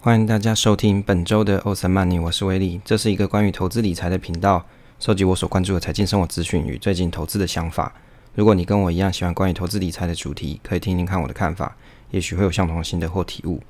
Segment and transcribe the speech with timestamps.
[0.00, 2.80] 欢迎大家收听本周的欧森曼尼，我是威利。
[2.84, 4.64] 这是一个关于投资理财的频道，
[5.00, 7.92] 收集我所关注的财经生活资讯与最近投资的想法。
[8.36, 11.76] 如果你跟我一样喜欢关于投资理财的主题，可以听听看我的看法，
[12.12, 13.60] 也许会有相同的心得或体悟。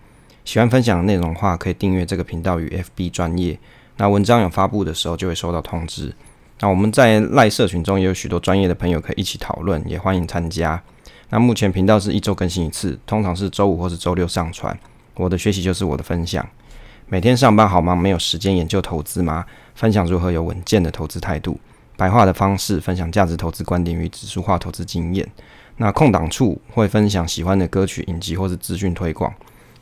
[0.44, 3.58] 喜欢分享的内容的话，可以订阅这个频道与 FB 专业。
[3.96, 6.14] 那文章有发布的时候，就会收到通知。
[6.60, 10.82] 那我们在赖社群中也有许多专业的朋友可以一起讨论，也欢迎参加。
[11.30, 14.78] 那目前频道是一周更新一次，通常是周五或是周六上传。
[15.18, 16.46] 我的学习就是我的分享。
[17.08, 19.44] 每天上班好忙，没有时间研究投资吗？
[19.74, 21.58] 分享如何有稳健的投资态度，
[21.96, 25.26] 白话的方式分享价值投资观点与指数化投资经验。
[25.76, 29.32] 那空档处会分享喜欢的歌曲、影集或是资讯推广。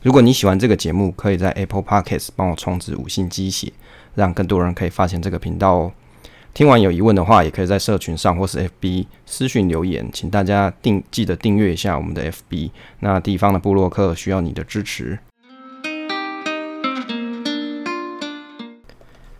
[0.01, 3.73] 如果你喜欢这个节目，可以在 Apple Podcast 帮我充值五星鸡血，
[4.15, 5.91] 让更多人可以发现这个频道哦。
[6.57, 12.71] 听完有疑问的话，也可以在社群上或是 FB 私讯留言，请大家订记得订阅一下我们的 FB。
[13.01, 15.19] 那地方的部落客需要你的支持。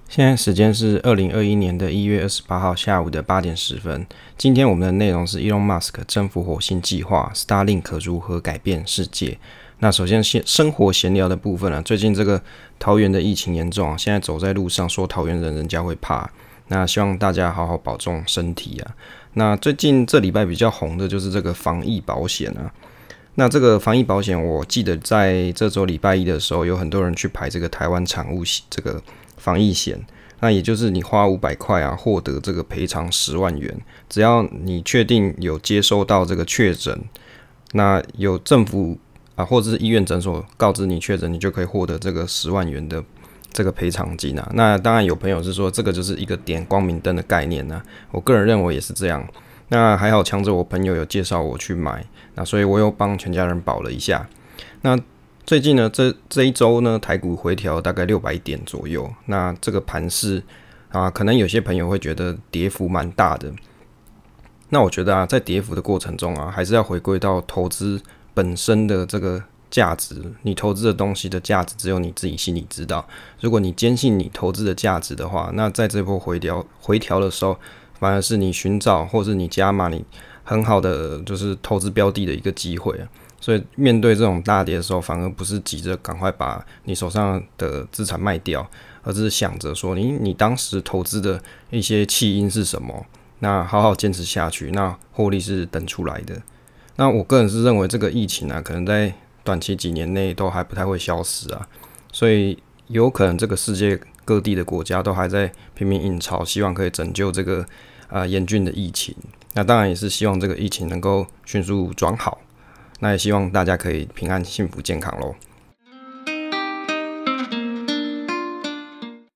[0.08, 4.06] 现在时间是二零二一年的一月二十八号下午的八点十分。
[4.38, 9.40] 今天我们的内容是 Elon Musk 征服火星计划，Starlink 如何改变世界？
[9.80, 12.40] 那首先先生活闲聊的部分啊，最近这个
[12.78, 16.30] 桃园的疫情严重啊，现在走在路上说桃园人人家会怕。
[16.68, 18.96] 那希望大家好好保重身体啊。
[19.34, 22.74] 那最近这礼拜比较红的就是这个防疫保险啊。
[23.36, 29.02] 那这个防疫保险，我记得在这周礼拜一的时候，有很多人去排这个台湾产物这个。
[29.40, 29.98] 防疫险，
[30.40, 33.80] 那也就是你花五百块啊，获得这个赔偿十万元。
[34.10, 37.00] 只要你确定有接收到这个确诊，
[37.74, 38.98] 那有政府
[39.36, 43.02] 啊或者是医院诊所告知你确诊，你就可以获得这个十万元的
[43.52, 44.52] 这个赔偿金啊。
[44.54, 47.82] 那当然有朋友是说这个就是一个点光明灯的概念呢、
[48.12, 49.28] 我个人认为也是这样。
[49.70, 54.28] 那还好，强者我朋友有介绍我去买，那所以我又帮全家人保了一下。
[54.82, 54.98] 那
[55.46, 59.10] 最近呢，这这一周呢，台股回调大概六百点左右。
[59.26, 60.42] 那这个盘势
[60.90, 63.52] 啊，可能有些朋友会觉得跌幅蛮大的。
[64.70, 68.02] 那我觉得啊，在跌幅的过程中啊，还是要回归到投资
[68.34, 70.16] 本身的这个价值。
[70.44, 73.08] 你投资的东西的价值，只有你自己心里知道。
[73.40, 77.58] 如果你坚信你投资的价值的话，那在这波回调回调的时候，
[78.00, 80.04] 反而是你寻找或是你加码你
[80.44, 83.00] 很好的就是投资标的的一个机会。
[83.40, 88.68] 所以面对这种大跌的时候，反而不是急着赶快把你手上的资产卖掉，
[89.04, 91.40] 而是想着说，你你当时投资的
[91.70, 93.06] 一些弃因是什么？
[93.40, 96.42] 那好好坚持下去，那获利是等出来的。
[96.96, 99.14] 那我个人是认为这个疫情啊，可能在
[99.48, 101.66] 短期几年内都还不太会消失啊，
[102.12, 107.66] 所以有可能这个世界各地的国家都还在拼命印钞，希望可以拯救这个
[108.10, 109.16] 啊严峻的疫情。
[109.54, 112.42] 那当然也是希望这个疫情能够迅速转好。
[113.00, 115.34] 那也希望大家可以平安、幸福、健康喽。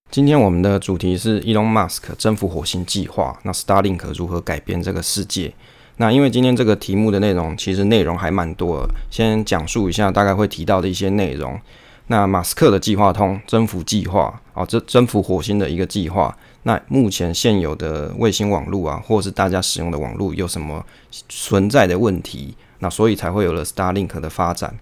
[0.09, 5.53] 今天我们的主题是 Elon Musk 征服火星计划，那 Starlink 如何改变这个世界？
[6.01, 11.61] 那因为今天这个题目的内容其实内容还蛮多，先讲述一下大概会提到的一些内容。
[12.07, 16.35] 那马斯克的计划通征服计划啊，这征服火星的一个计划。
[16.63, 20.83] 那目前现有的卫星网络啊，或是大家使用的网络有什么
[21.29, 22.55] 存在的问题？
[22.79, 24.73] 那所以才会有了 Starlink 的发展。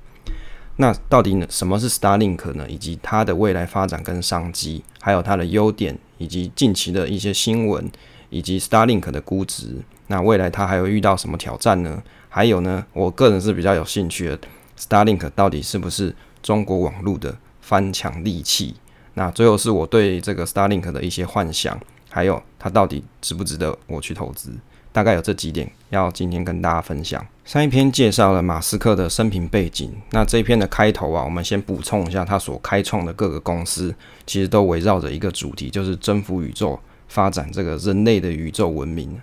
[0.78, 2.66] 那到底，什么是 Starlink 呢？
[2.70, 7.92] 以及它的未来发展跟商机，还有它的优点，以及近期的一些新闻，
[8.30, 9.80] 以及 Starlink 的估值。
[10.12, 12.02] 那未来它还会遇到什么挑战呢？
[12.28, 14.40] 还有呢，我个人是比较有兴趣的
[14.78, 18.76] ，Starlink 到底是不是中国网络的翻墙利器？
[19.14, 24.52] 那最后是我对这个 Starlink 的一些幻想，还有它到底值不值得我去投资？
[24.92, 27.24] 大概有这几点要今天跟大家分享。
[27.46, 33.94] 上一篇介绍了马斯克的生平背景，那这一篇的开头啊，我们先补充一下他所开创的各个公司，
[34.26, 39.20] 其实都围绕着一个主题，就是征服宇宙，发展这个人类的宇宙文明。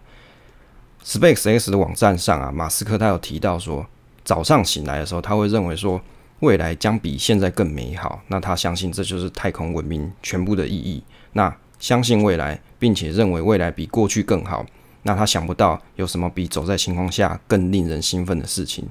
[1.07, 3.87] SpaceX 的网站上啊，马斯克他有提到说，
[4.25, 6.01] 早上醒来的时候，他会认为说
[6.41, 11.01] 未来将比现在更美好，那他相信这就是太空文明全部的意义。
[11.35, 14.67] 那相信未来，并且认为未来比过去更好。
[15.05, 18.85] 那他想不到有什么比走在星空下更令人兴奋的事情。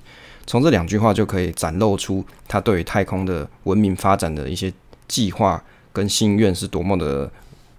[0.48, 4.72] 从这两句话就可以展露出他对于太空的文明发展的一些
[5.10, 5.62] 计划
[5.92, 7.30] 跟心愿是多么的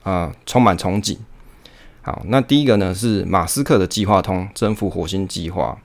[0.02, 1.16] 啊、充满憧憬。
[2.06, 5.76] 好，那第一个呢是马斯克的计划通征服火星计划。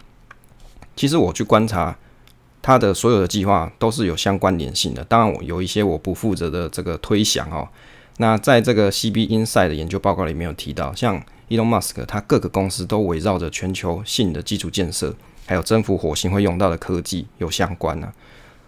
[0.95, 1.97] 其实我去观察
[2.61, 5.03] 他的所有的计划都是有相关联性的。
[5.05, 7.67] 当然，我有一些我不负责的这个推想哦。
[8.17, 11.19] 那在这个 CB Inside 的研究报告里面有提到，像
[11.49, 15.15] Elon Musk 他各个公司都围绕着全球性的基础建设，
[15.47, 18.13] 还有征服火星会用到的科技有相关呢、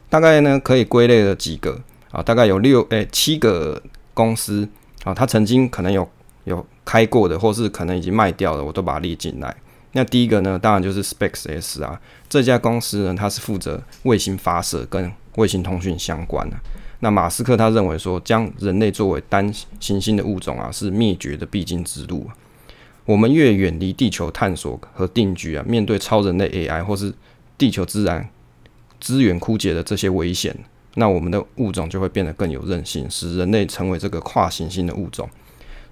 [0.10, 1.80] 大概呢可以归类了几个
[2.10, 3.80] 啊，大概有六诶、七个
[4.16, 4.68] 公司
[5.04, 6.10] 啊，他曾经可能有
[6.46, 9.56] 有开过的，或是可能已经卖掉了，我都把它列进来。
[9.94, 16.58] 那第一个呢，当然就是 SpaceX 啊，这家公司呢，它是负责卫星发射跟卫星通讯相关的。
[17.00, 22.28] 那马斯克他认为说，将人类作为单行星的物种啊，是灭绝的必经之路。
[23.06, 27.14] 我们越远离地球探索和定居啊，面对超人类 AI 或是
[27.58, 28.28] 地球自然
[29.02, 30.58] 资源枯竭的这些危险，
[30.96, 35.30] 那我们的物种就会变得更有韧性，使人类成为这个跨行星的物种。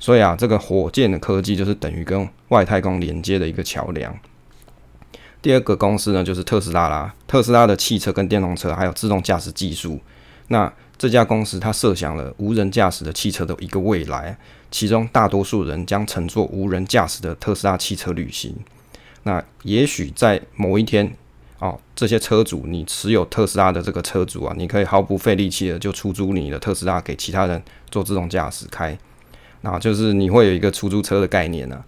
[0.01, 4.13] 所以啊，这个火箭的科技就是等于跟外太空连接的一个桥梁。
[5.44, 7.13] 第二个公司呢，就是特斯拉啦。
[7.27, 10.00] 特斯拉的汽车跟电动车还有自动驾驶技术。
[10.48, 14.36] 那这家公司它设想了无人驾驶的汽车的一个未来，
[14.71, 18.56] 其中大多数人将乘坐无人驾驶的特斯拉汽车旅行。
[19.24, 21.15] 那也许在某一天，
[21.59, 27.62] 哦，这些车主，你持有特斯拉的这个车主啊，你可以毫不费力气的就出租你的特斯拉给其他人
[27.92, 28.98] 做自动驾驶开。
[29.62, 31.84] 那就是你会有一个出租车的概念呢、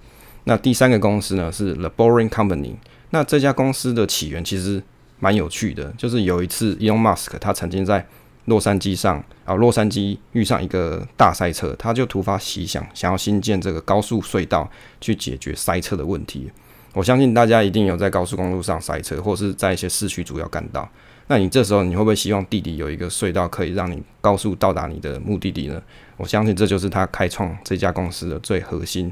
[0.46, 2.76] 那第三个公司呢是 The Boring Company。
[3.10, 4.82] 那这家公司的起源其实
[5.20, 8.06] 蛮有趣的，就是有一次 Elon Musk 他曾经在
[8.46, 16.52] 洛杉矶上啊，洛杉矶遇上一个大塞车，他就突发奇想，想要新建这个高速隧道去解决塞车的问题。
[16.94, 20.88] 我相信大家一定有在高速公路上塞车，或是在一些市区主要干道。
[21.28, 25.82] 那你这时候你会不会希望地底有一个隧道可以让你高速到达你的目的地呢？
[26.18, 29.12] 我相信这就是他开创这家公司的最核心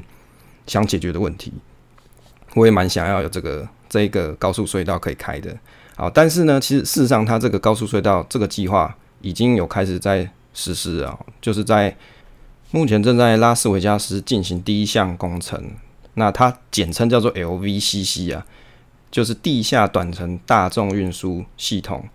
[0.66, 1.52] 想解决的问题。
[2.54, 5.56] 我也蛮想要有这个这个高速隧道可以开的。
[5.96, 11.96] 好，但是呢，其实事实上，它这个高速隧道这个计划已经有开始在实施啊，就是在
[12.70, 15.72] 目前正在拉斯维加斯进行第一项工程。
[16.14, 18.46] 那它简称叫做 LVCC 啊。
[19.10, 22.08] 就是地下短程大众运输系统，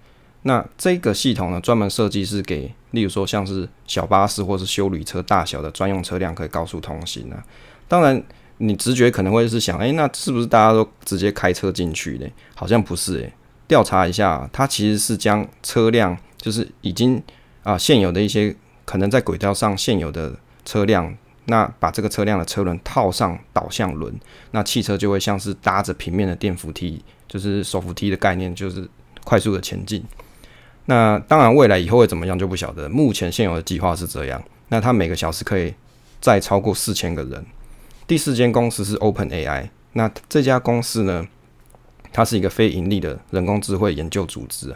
[0.47, 7.43] 那这个系统呢，专门设计是给，例如说像是小巴士或是修旅车大小的专用车辆可以高速通行啊。
[7.89, 8.23] 当然，
[8.59, 12.25] 你直觉可能会是想，诶，那是不是大家都直接开车进去呢？
[12.55, 13.33] 好像不是诶，
[13.67, 17.21] 调查一下，它其实是将车辆，就是已经
[17.63, 18.55] 啊现有的一些
[18.85, 20.33] 可能在轨道上现有的
[20.63, 21.13] 车辆。
[21.49, 24.13] 那把这个车辆的车轮套上导向轮，
[24.51, 28.85] 那汽车就会像是搭着平面的电扶梯，就是手扶梯的概念，就是
[29.23, 30.03] 快速的前进。
[30.87, 32.89] 那当然，未来以后会怎么样就不晓得。
[32.89, 34.41] 目前现有的计划是这样。
[34.69, 35.73] 那它每个小时可以
[36.19, 37.45] 再超过四千个人。
[38.07, 39.69] 第四间公司是 OpenAI。
[39.93, 41.27] 那这家公司呢，
[42.13, 44.73] 它是一个非盈利的人工智慧研究组织。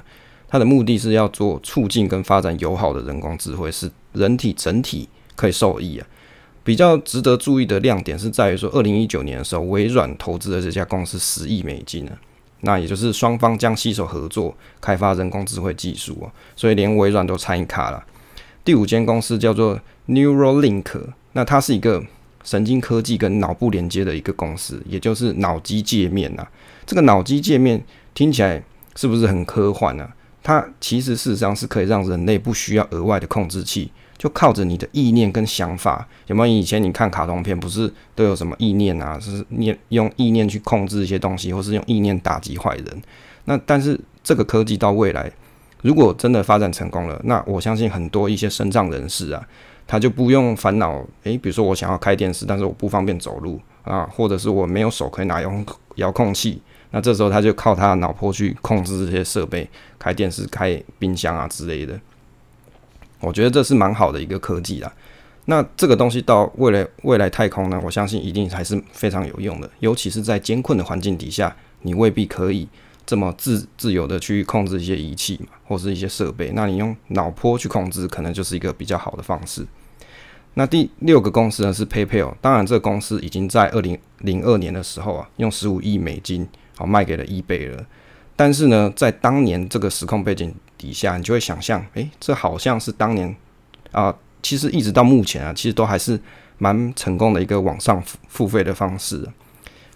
[0.49, 6.05] 它的目的是要做促进跟发展友好的人工智慧，使人体整体可以受益啊。
[6.63, 12.11] 比较值得注意的亮点是在于说，二零一九年的时候，微软投资了这家公司十亿美金呢。
[12.61, 18.03] 那也就是双方将携手合作开发人工智慧技术哦，所以连微软都参与卡了。
[18.63, 21.01] 第五间公司叫做 Neuralink，
[21.33, 22.03] 那它是一个
[22.43, 26.47] 神经科技跟脑部连接的一个公司，也就是脑机界面呐。
[26.85, 28.63] 这个脑机界面听起来
[28.95, 30.07] 是不是很科幻呢？
[30.43, 33.91] 它其实事实上是可以让人类不需要额外的控制器。
[34.21, 36.53] 就靠着你的意念跟想法，有没有？
[36.53, 39.19] 以前你看卡通片，不是都有什么意念啊？
[39.19, 43.01] 是念用意念去控制一些东西，或是用意念打击坏人。
[43.45, 45.31] 那但是这个科技到未来，
[45.81, 49.43] 如果真的发展成功了，那我相信很多一些身障人士啊，
[49.87, 51.03] 他就不用烦恼。
[51.23, 55.51] 诶，比如说我想要开电视，但是我不方便走路啊，或者是我没有手可以拿遥
[55.95, 56.61] 遥控器，
[56.91, 61.99] 那这时候他就靠他的脑波去控制这些设备，开电视、开冰箱啊之类的。
[63.21, 64.91] 我觉得这是蛮好的一个科技啦。
[65.45, 69.69] 那这个东西到未来未来太空呢，我相信一定还是非常有用的。
[69.79, 72.67] 尤其是在艰困的环境底下，你未必可以
[73.05, 76.51] 这么自自由的去控制一些仪器嘛，或是一些设备。
[76.53, 79.65] 那你用脑波去控制，可能就是一个比较好的方式。
[80.53, 86.47] 那第六个公司呢是 PayPal，当然这个公司已经在二零零二年的时候啊，用十五亿美金
[86.77, 87.85] 好卖给了 eBay 了。
[88.35, 93.35] 但是呢，在当年这个时空背景底下，你就会想象，诶，这好像是当年
[93.91, 96.19] 啊、其实一直到目前啊，其实都还是
[96.57, 99.27] 蛮成功的一个网上付付费的方式。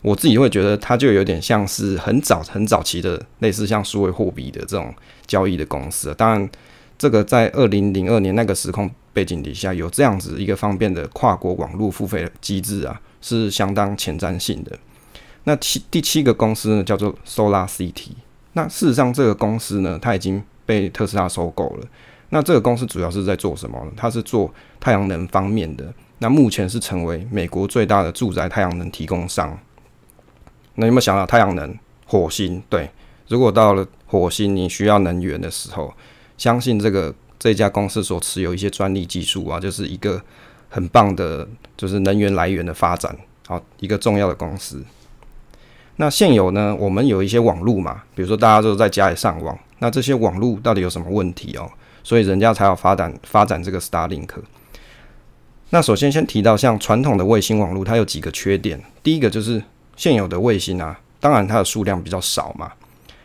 [0.01, 4.94] 我自己会觉得，它就有点像是很早很早期的类似像数位货币的这种
[5.25, 6.13] 交易的公司。
[6.13, 6.50] 当然，
[6.96, 14.77] 这个在二零零二年那个时空背景底下，有这样子一个方便的跨国网络付费机制啊，是相当前瞻性的。
[15.46, 18.12] 那七第七个公司呢，叫做 Solar City。
[18.54, 21.88] 那事实上，这个公司呢，它已经被特斯拉收购了。
[22.29, 23.91] 那这个公司主要是在做什么呢？
[23.95, 25.86] 它是做太阳能方面的。
[26.19, 29.57] 那目前是成为美国最大的住宅太阳能提供商。
[30.75, 31.77] 那有没有想到太阳能？
[32.05, 32.62] 火星？
[32.69, 32.89] 对，
[33.27, 35.93] 如果到了火星，你需要能源的时候，
[36.38, 40.22] 相信这个这家公司所持有一些专利技术啊，就是一个
[40.69, 43.15] 很棒的，就是能源来源的发展，
[43.48, 44.84] 好，一个重要的公司。
[45.95, 51.70] 那现有呢，我们有一些网络嘛，比如说大家都在家里上网，那这些网络到底有什么问题哦？
[52.03, 54.29] 所以人家才要发展发展这个 Starlink。
[55.72, 58.82] 那首先先提到像传统的卫星网络，它有几个缺点。
[59.01, 59.62] 第一个就是
[59.96, 62.72] 现有的卫星啊，当然它的数量比较少嘛。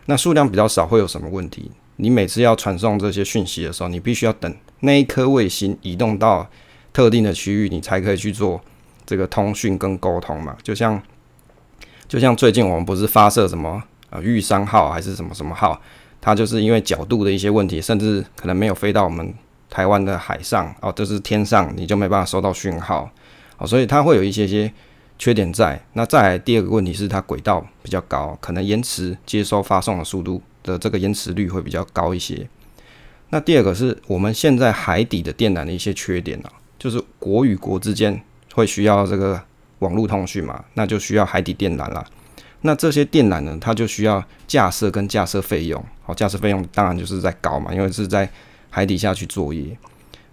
[0.07, 1.71] 那数量比较少会有什么问题？
[1.97, 6.49] 你每次要传送这些讯息的时候，你必须要等那一颗卫星移动到
[6.93, 8.59] 特定的区域，你才可以去做
[9.05, 10.57] 这个通讯跟沟通嘛。
[10.63, 11.01] 就像
[12.09, 15.81] 就像最近我们不是发射什么呃玉山号还是什么什么号，
[16.21, 19.35] 它就是因为角度的一些问题，甚至可能没有飞到我们
[19.69, 23.11] 台湾的海上哦，就是天上你就没办法收到讯号
[23.59, 24.73] 哦，所以它会有一些些
[25.19, 25.81] 缺点在。
[25.95, 30.43] 那再来第二个问题是它轨道比较高，可能延迟接收发送的速度。
[30.63, 32.47] 的这个延迟率会比较高一些。
[33.31, 38.21] 那第二个是我们现在海底的电缆的一些缺点啊，就是国与国之间
[38.53, 39.41] 会需要这个
[39.79, 42.05] 网络通讯嘛，那就需要海底电缆了。
[42.63, 48.29] 那这些电缆呢，它就需要架设跟架设费用，好，架设费用当然就是在高嘛，因为是在
[48.71, 49.77] 海底下去作业。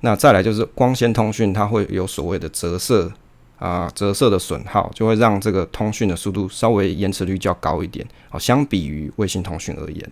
[0.01, 3.11] 那再来就是光纤通讯，它会有所谓的折射。
[3.59, 8.05] 啊，折射的损耗就会让这个通讯的速度稍微延迟率较高一点。
[8.29, 10.11] 好，相比于卫星通讯而言，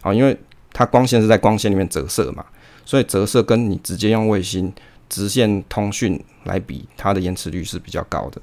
[0.00, 0.34] 好，因为
[0.72, 2.42] 它光线是在光线里面折射嘛，
[2.86, 4.72] 所以折射跟你直接用卫星
[5.10, 8.40] 直线通讯来比，它的延迟率是比较高的。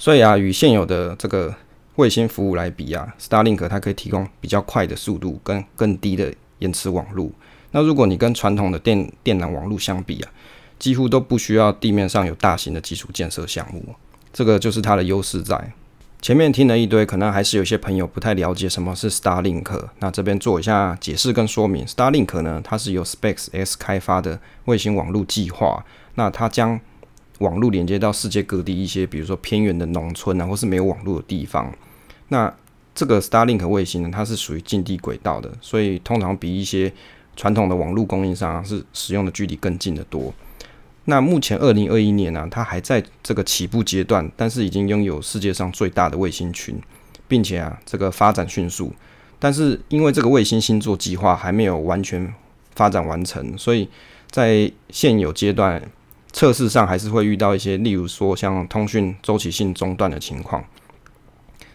[0.00, 1.54] 所以啊，与现有的这个
[1.96, 7.30] 卫星服务来比啊，Starlink 它可以提供比较快的速度跟更低的延迟网络。
[7.72, 10.32] 那如果你跟传统的电电缆网络相比啊，
[10.78, 13.94] 几乎都不需要地面上有大型的基础建设项目，
[14.32, 15.74] 这个就是它的优势在。
[16.22, 19.88] 前面听了一堆，可能还是有些朋友不太了解什么是 Starlink。
[19.98, 21.84] 那这边做一下解释跟说明。
[21.84, 25.84] Starlink 呢，它是由 SpaceX 开发的卫星网络计划。
[26.14, 26.80] 那它将
[27.40, 31.70] 网络连接到世界各地一些，比如说偏远的农村啊，或是没有网络的地方。
[32.28, 32.50] 那
[32.94, 36.92] 这个 Starlink 卫星呢，它是属于近地轨道的，所以通常比一些
[37.36, 40.32] 传统的网络供应商，是使用的距离更近得多。
[41.06, 46.78] 那目前二零二一年呢、它还在这个起步阶段，但是已经拥有世界上最大的卫星群，
[47.26, 48.92] 并且啊，这个发展迅速。
[49.38, 52.32] 但是因为这个卫星星座计划还没有完全
[52.74, 53.88] 发展完成，所以
[54.30, 55.82] 在现有阶段
[56.32, 60.64] 测试上还是会遇到一些，例如说像通讯周期性中断的情况。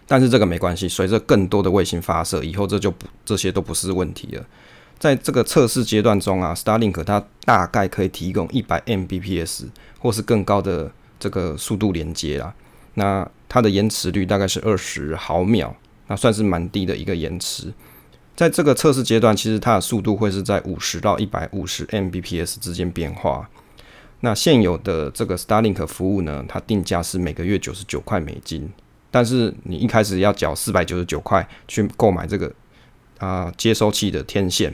[0.08, 4.46] 但是这个没关系，随着更多的卫星发射，以后这就不这些都不是问题了。
[5.00, 9.66] 在这个测试阶段中啊，Starlink 它大概可以提供一百 Mbps
[10.00, 12.54] 或是更高的这个速度连接啦。
[12.94, 15.76] 那它的延迟率大概是二十毫秒，
[16.08, 17.74] 那算是蛮低的一个延迟。
[18.36, 23.50] 在这个测试阶段，其实它的速度会是在五十到一百五十 Mbps 之间变化。
[24.26, 28.68] 那现有的这个 Starlink 服务呢，它定价是每个月九十九块美金，
[29.12, 32.52] 但是你一开始要缴四百九十九块去购买这个
[33.20, 34.74] 啊、接收器的天线。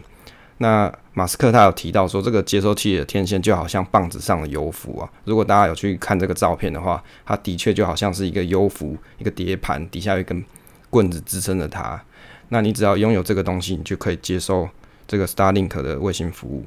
[0.59, 5.11] 那马斯克他有提到说，这个接收器的天线就好像棒子上的油符啊。
[5.25, 10.41] 如果大家有去看这个照片的话，它的确就好像是一个油符，一个碟盘，底下有一根
[10.89, 12.01] 棍子支撑着它。
[12.47, 14.69] 那你只要拥有这个东西，你就可以接收
[15.05, 16.63] 这个 Starlink 的卫星服务。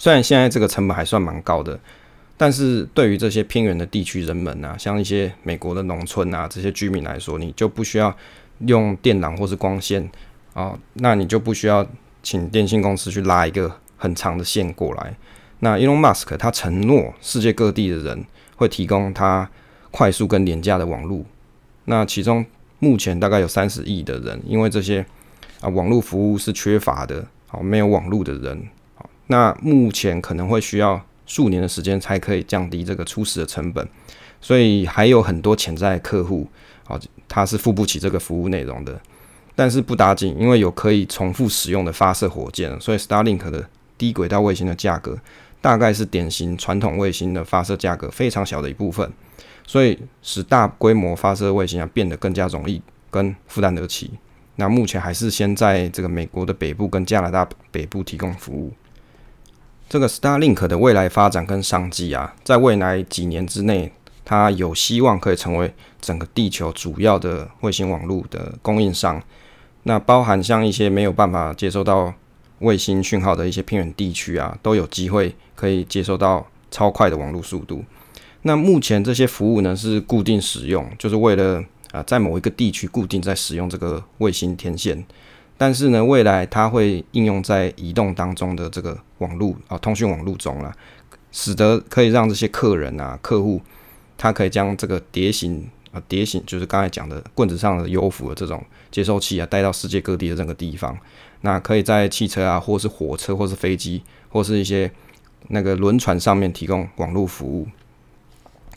[0.00, 1.78] 虽然现在这个成本还算蛮高的，
[2.38, 8.16] 但是对于这些偏远的地区人们啊，像一些美国的农村啊这些居民来说，你就不需要
[8.60, 10.10] 用电缆或是光纤
[10.54, 11.86] 啊，那你就不需要。
[12.22, 15.16] 请电信公司去拉一个很长的线过来。
[15.60, 18.26] 那 Elon Musk 他承诺世界各地的人
[18.56, 19.48] 会提供他
[19.90, 21.24] 快速跟廉价的网络。
[21.86, 22.44] 那其中
[22.78, 25.02] 目前大概有三十亿的人，因为这些
[25.62, 28.68] 啊网络服务是缺乏的，好没有网络的人，
[29.30, 33.88] 那目前可能会需要数年的时间才可以降低这个初始的成本，
[34.40, 36.48] 所以还有很多潜在客户，
[36.88, 39.00] 啊他是付不起这个服务内容的。
[39.54, 45.16] 但是不打紧，因为有可以重复使用的发射火箭，所以 Starlink 的低轨道卫星的价格
[45.60, 49.08] 大概是典型传统卫星的发射价格非常小的一部分，
[49.64, 52.82] 所以使大规模发射卫星啊变得更加容易
[53.12, 54.10] 跟负担得起。
[54.56, 58.72] 那目前还是先在这个美国的北部跟加拿大北部提供服务。
[59.90, 63.92] 这个 Starlink 的未来发展跟商机啊，在未来几年之内，
[64.24, 69.20] 它有希望可以成为整个地球主要的卫星网络的供应商。
[69.82, 72.14] 那包含像一些没有办法接收到
[72.60, 77.84] 卫星讯号的一些偏远地区啊，都有机会可以接收到超快的网络速度。
[78.42, 85.04] 那目前这些服务呢是固定使用，就是为了啊在某一个地区固定在使用这个卫星天线。
[85.60, 90.72] 但是呢，未来它会应用在移动当中的这个网络啊，通讯网络中了，
[91.32, 93.60] 使得可以让这些客人啊、客户，
[94.16, 100.96] 他可以将这个碟形啊、碟形就是刚才讲的棍子上的优抚的这种接收器啊，带到世界各地的这个地方。
[101.42, 104.90] 那可以在汽车啊，或是火车，或是飞机，或是一些
[105.48, 107.68] 那个轮船上面提供网络服务。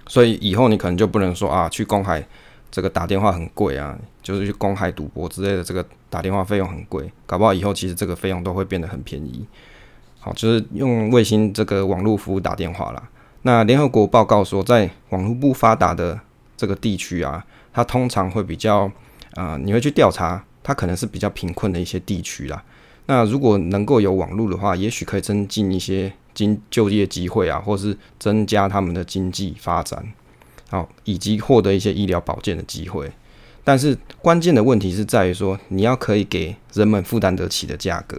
[0.08, 2.22] 所以以后你可能就不能说啊，去公海。
[2.70, 9.44] 这个打电话很贵啊，就是去公海赌博之类的，这个打电话费用很贵，搞不好以后其实这个费用都会变得很便宜。
[10.20, 13.10] 好，就是用卫星这个网络服务打电话啦。
[13.42, 16.20] 那联合国报告说，在网络不发达的
[16.56, 17.44] 这个地区啊，
[17.74, 18.82] 它通常会比较
[19.34, 22.64] 啊、呃，你会去调查，它可能是比较贫困的一些地区啦。
[23.08, 30.06] 那如果能够有网络的话，也许可以增进一些经就业机会啊，或是增加他们的经济发展。
[30.70, 33.12] 好，以及获得一些医疗保健的机会，
[33.64, 38.18] 但是关键的问题是在于说，你要可以给人们负担得起的价格。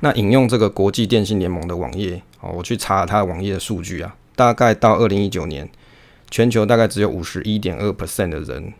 [0.00, 5.68] 那引用这个国际电信联盟的网页，哦，我去查了它的网页的数据啊，大概到二零一九年，
[6.30, 8.72] 全球大概只有五十一点二 percent 的人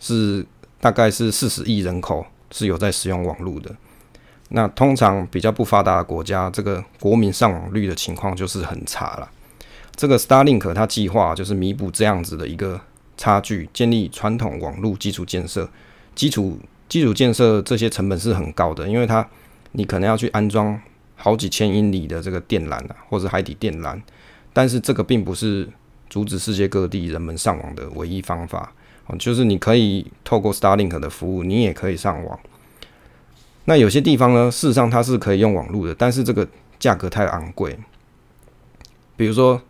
[0.00, 0.44] 是，
[0.80, 3.70] 大概是四十亿人口是有在使用网络的。
[4.48, 9.30] 那通常比较不发达的国家，这个国民上网率的情况就是很差了。
[9.94, 12.80] 这个 Starlink 它计划就是弥补这样子的一个
[13.16, 15.68] 差距，建立传统网络基础建设。
[16.14, 19.28] 基础基础建设这些成本是很高的，因为它
[19.72, 20.80] 你可能要去安装
[21.16, 24.00] 好几千英里的这个电缆啊，或者海底电缆。
[24.52, 25.68] 但是这个并不是
[26.10, 28.72] 阻止世界各地人们上网的唯一方法。
[29.18, 32.38] 就是你可以透过 Starlink 的服务，你也可以上网。
[33.64, 36.46] 那有些地方呢，事实上它是可以用网络的，但是这个
[36.78, 37.78] 价格太昂贵。
[39.16, 39.60] 比如说。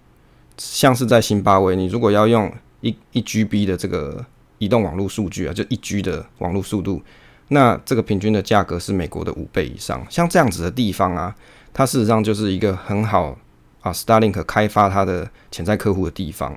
[0.59, 4.25] 像是在辛巴威，你如果要用一一 GB 的这个
[4.59, 7.03] 移动网络数据啊，就一 G 的网络速度，
[7.49, 10.07] 那这个平均的价格是美国的五倍以上。
[10.09, 11.35] 像这样子的地方啊，
[11.73, 13.37] 它事实上就是一个很好
[13.81, 16.57] 啊，Starlink 开发它的潜在客户的地方。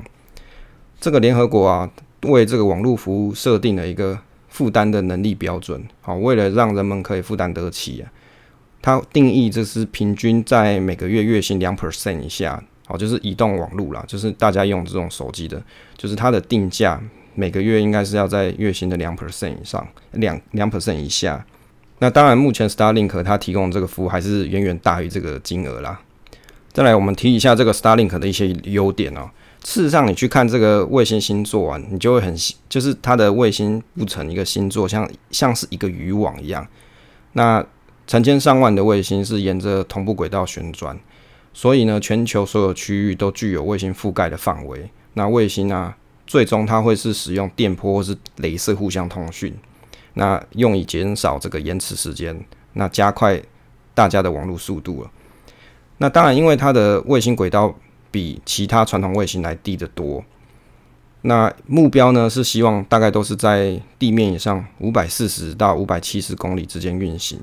[0.99, 1.89] 这个联合国啊，
[2.23, 8.11] 为这个网络服务设定了一个负担的能力标准，好，为了让人们可以负担得起啊，
[8.81, 12.63] 它定义这是平均在每个月月薪两 percent 以下。
[12.85, 15.61] 好，就是移动网络啦，就是大家用这种手机的，
[15.97, 17.01] 就是它的定价
[17.33, 21.45] 每个月应该是要在月薪的两 percent 以上，两两 percent 以下。
[21.99, 25.99] 那当然，目前 Starlink 它提供这个服务还是远远大于这个金额啦。
[26.73, 29.29] 再来，我们提一下这个 Starlink 的一些优点哦。
[29.63, 32.35] 事实上，你去看这个卫星星座啊，你就会很，
[32.69, 36.67] 就是它的卫星布成一个星座，像像是一个渔网一样。
[37.33, 37.65] 那
[38.05, 40.99] 成千上万的卫星是沿着同步轨道旋转。
[41.57, 44.89] 所以呢，全球所有区域都具有卫星覆盖的范围。
[45.13, 45.95] 那卫星啊，
[46.27, 49.55] 最终它会是使用电波或是镭射互相通讯，
[50.15, 52.37] 那用以减少这个延迟时间，
[52.73, 53.41] 那加快
[53.93, 55.09] 大家的网络速度了。
[55.99, 57.73] 那当然，因为它的卫星轨道
[58.11, 60.21] 比其他传统卫星来低得多。
[61.21, 67.39] 那目标呢，是希望大概都是在地面以上五百四十到五百七十公里之间运行。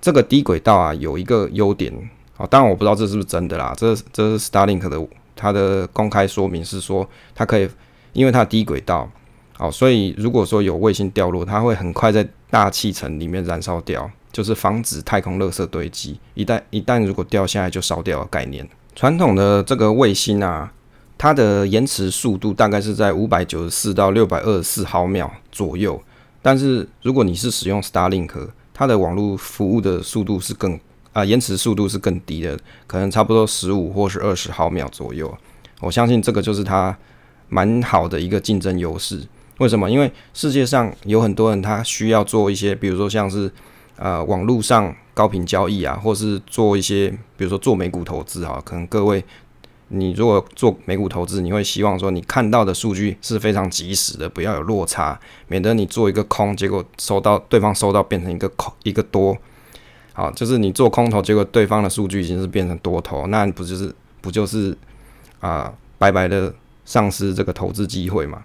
[0.00, 2.10] 这个低轨道啊，有一个优点。
[2.36, 3.72] 好，当然我不知道这是不是真的啦。
[3.76, 7.66] 这这是 Starlink 的它的公开说明是说，它可以
[8.12, 9.10] 因为它低轨道，
[9.56, 16.20] 好，所以如果说有卫星掉落，它会很快在大气层里面燃烧掉，就是防止太空垃圾堆积。
[16.34, 18.68] 一旦一旦如果掉下来就烧掉的概念。
[18.94, 20.70] 传统的这个卫星啊，
[21.16, 25.98] 它的延迟速度大概是在五百九十四到六百二十四毫秒左右，
[26.42, 30.78] 但是如果你是使用 Starlink，它的网络服务的速度是更。
[31.16, 35.34] 啊，延迟速度是更低的，可能差不多十五或是二十毫秒左右。
[35.80, 36.94] 我相信这个就是它
[37.48, 39.26] 蛮好的一个竞争优势。
[39.56, 39.90] 为什么？
[39.90, 43.50] 因为世界上有很多人他需要做一些，比如说像是
[43.96, 49.24] 呃网络上高频交易啊，或是做一些，比如说做美股投资啊，可能各位
[49.88, 59.34] 你如果做美股投资，你会希望说你看到的数据是非常及时的，不要有落差，免得你做一个空，结果收到对方收到变成一个空一个多。
[60.16, 64.74] 好，就是你做空头，结果对方的数据已经是变成多头，那不就是不就是
[65.40, 66.54] 啊、白白的
[66.86, 68.42] 丧失这个投资机会嘛？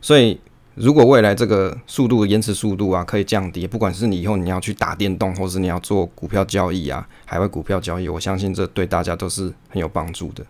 [0.00, 0.40] 所以，
[0.74, 10.44] 如果未来这个速度延迟速度啊可以降低，不管是你以后你要去打电动，或是你要做股票交易啊，海外股票交易，我相信这对大家都是很有帮助的。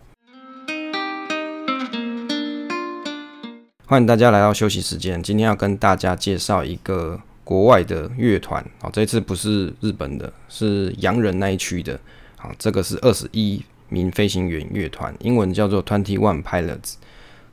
[3.85, 7.21] 欢迎大家来到休息时间，今天要跟大家介绍一个。
[7.49, 11.99] 国外的乐团啊，这次不是日本的，是洋人那一区的。
[12.37, 16.93] 好，这个是二十一名飞行员乐团，英文叫做 Twenty One Pilots。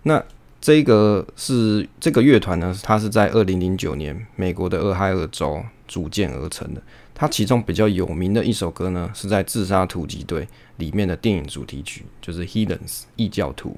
[0.03, 0.23] 那
[0.61, 6.83] 这个是这个乐团呢，它是在二零零九年美国的俄亥俄州组建而成的。
[7.15, 10.43] 它其中比较有名的一首歌呢，是在《自杀突击队》
[10.77, 12.77] 里面的电影主题曲，就是《Heathens》
[13.17, 13.75] 异教徒。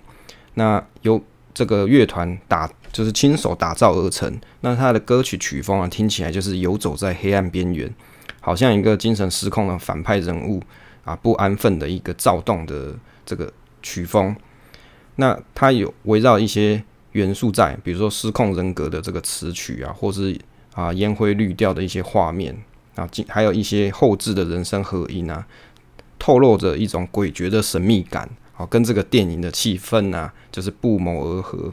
[0.54, 1.22] 那由
[1.58, 4.32] 这个乐团打，就是亲手打造而成。
[4.60, 7.92] 那他的歌曲曲风啊，听起来就是游走在黑暗边缘，
[8.40, 10.62] 好像一个精神失控的反派人物
[11.02, 12.94] 啊，不安分的一个躁动的
[13.26, 14.36] 这个曲风。
[15.16, 20.38] 那它有围绕一些元素在，比如说失控人格的这个词曲啊，或是
[20.74, 22.56] 啊烟灰绿调的一些画面
[22.94, 25.44] 啊，还有一些后置的人声合音啊，
[26.20, 28.30] 透露着一种诡谲的神秘感。
[28.58, 31.72] 好，跟这个电影的气氛啊，就是不谋而合。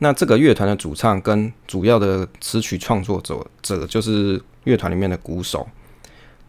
[0.00, 5.66] 那这个乐团的主唱跟主要的词曲创作者，者就是乐团里面的鼓手。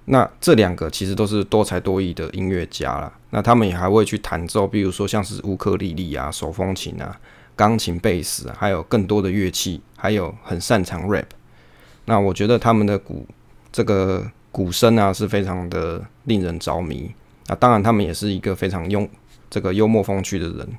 [0.04, 3.14] 那这两个其实都是多才多艺的音乐家啦。
[3.30, 7.18] 那他们也还会去弹奏，比如说像是乌克丽丽啊、手风琴啊、
[7.56, 11.28] 钢琴、贝斯，还有更多的乐器，还有很擅长 rap。
[12.04, 13.26] 那我觉得他们的鼓
[13.72, 17.10] 这个鼓声啊，是非常的令人着迷。
[17.50, 19.10] 那当然，他们也是一个非常幽
[19.50, 20.70] 这个幽默风趣的人。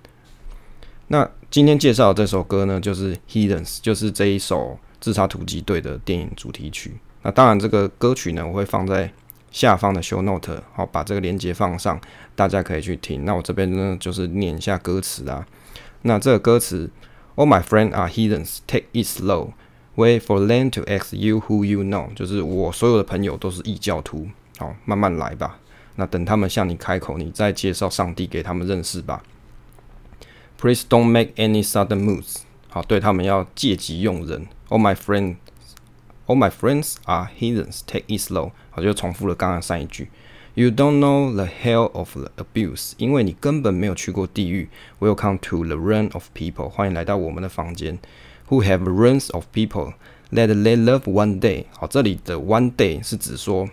[1.09, 6.95] 那今天介绍这首歌呢，就是《Heathens》，就是这一首自杀突击队的电影主题曲。
[7.23, 9.13] 那当然，这个歌曲呢，我会放在
[9.51, 12.01] 下方的 show note，好，把这个链接放上，
[12.37, 13.25] 大家可以去听。
[13.25, 15.45] 那我这边呢，就是念一下歌词啊。
[16.03, 16.89] 那这个歌词
[17.35, 19.51] ：All my friends are heathens, take it slow,
[19.97, 22.15] wait for them to ask you who you know。
[22.15, 24.29] 就是我所有的朋友都是异教徒，
[24.59, 25.59] 好，慢慢来吧。
[25.96, 29.24] 那等他们向你开口，你再介绍上帝给他们认识吧。
[30.58, 32.38] Please don't make any sudden moves。
[32.70, 34.48] 好，对他们要戒急用人。
[34.70, 35.36] All my friends,
[36.26, 37.82] all my friends are heathens.
[37.86, 38.52] Take it slow。
[38.72, 40.10] 好，就重复了刚刚上一句。
[40.56, 44.70] You don't know the hell of the abuse，因为你根本没有去过地狱。
[45.00, 46.70] Welcome to the realm of people。
[46.70, 48.00] 欢迎来到我们的房间。
[48.50, 49.94] Who have realms of people
[50.32, 51.66] that they love one day。
[51.78, 53.70] 好，这里的 one day 是指说。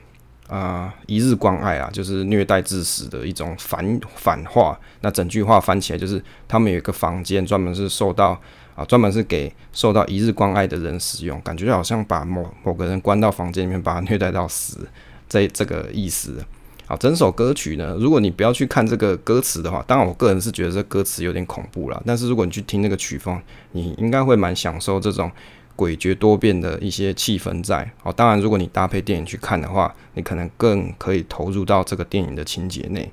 [0.47, 4.79] 啊、一日关爱啊，就是虐待致死的一种反反话。
[5.01, 8.39] 那整句话翻起来就是，他们有一个房间专门是受到
[8.73, 14.87] 啊，专门是给受到一日关爱的人使用，感觉好像把某某个人关到房间里面，把他虐待到死，
[15.27, 16.41] 这这个意思。
[16.85, 22.01] 好，整首歌曲呢，如果你不要去看这个歌词的话，当然我个人是觉得这歌词有点恐怖了。
[22.05, 23.37] 但是如果你去听那个曲风，
[23.73, 25.29] 你应该会蛮享受这种。
[25.77, 33.11] 诡谲多变的一些气氛在哦，当然，如果你搭配电影去看的话，你可能更可以投入到这个电影的情节内。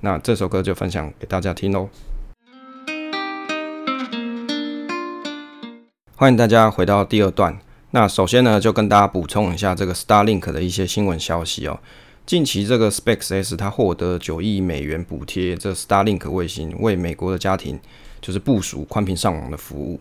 [0.00, 1.88] 那这首歌就分享给大家听喽。
[6.14, 7.58] 欢迎大家回到第二段。
[7.90, 11.80] 那首先呢，就跟大家补充一下这个 Starlink 的一些新闻消息哦。
[12.24, 17.78] 近期这个 SpaceX 它获得九亿美元补贴，这 Starlink 卫星为美国的家庭
[18.20, 20.00] 就是部署宽频上网的服务。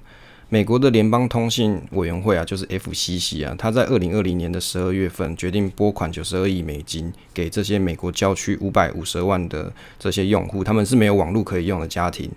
[0.53, 12.29] 美国的联邦通信委员会啊，就是 FCC 啊，他在二零二零年的十二月份决定拨款九十二亿美金给这些美国郊区五百五十万的这些用户，他们是没有网络可以用的家庭。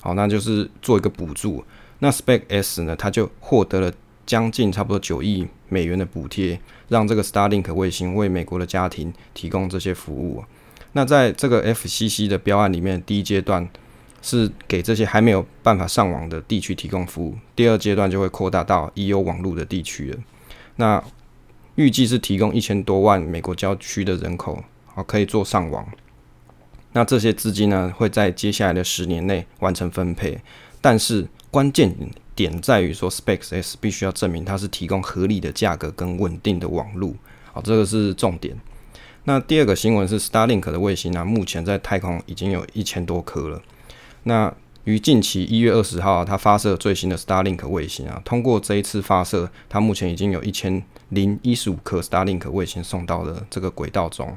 [0.00, 1.64] 好，那就是做一个补助。
[2.00, 3.90] 那 Specs 呢，他就获得了
[4.26, 10.44] 将近差不多九亿美元的补贴，让这个 Starlink 卫星为美国的家庭提供这些服务。
[10.92, 13.66] 那在这个 FCC 的标案里面，第一阶段。
[14.22, 20.18] 是给这些还没有办法上网的地区提供服务，第二阶段就会扩大到已有网络的地区了。
[20.76, 21.02] 那
[21.74, 25.86] 预计是提供一千多万美国郊区的人口，好可以做上网。
[26.92, 30.38] 那这些资金呢，会在接下来的十年内完成分配。
[30.80, 31.94] 但是关键
[32.34, 37.14] 点在于说，SpaceX 必须要证明它是提供合理的价格跟稳定的网络，
[37.52, 38.56] 好，这个是重点。
[39.24, 43.62] 那第二个新闻是 Starlink 的卫星啊，目前在太空已经有一千多颗了。
[44.24, 44.52] 那
[44.84, 54.34] 于近期一月二十号，它发射最新的 Starlink 卫星啊，通过这一次发射，它目前已经有一千零一十五颗 Starlink 卫星送到了这个轨道中。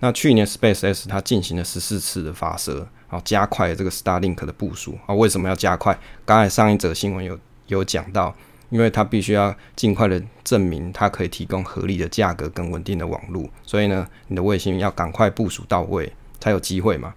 [0.00, 5.14] 那去年 SpaceX 它进行了十四次的发射，啊，加快了这个 Starlink 的部署啊。
[5.14, 5.98] 为什么要加快？
[6.24, 8.34] 刚才上一则新闻有有讲到，
[8.70, 17.14] 因为它必须要尽快的证明它可以提供合理的价格跟稳定的网络，所以呢，你的卫星要赶快部署到位，才有机会嘛。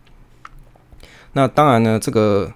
[1.33, 2.51] 那当然呢，这个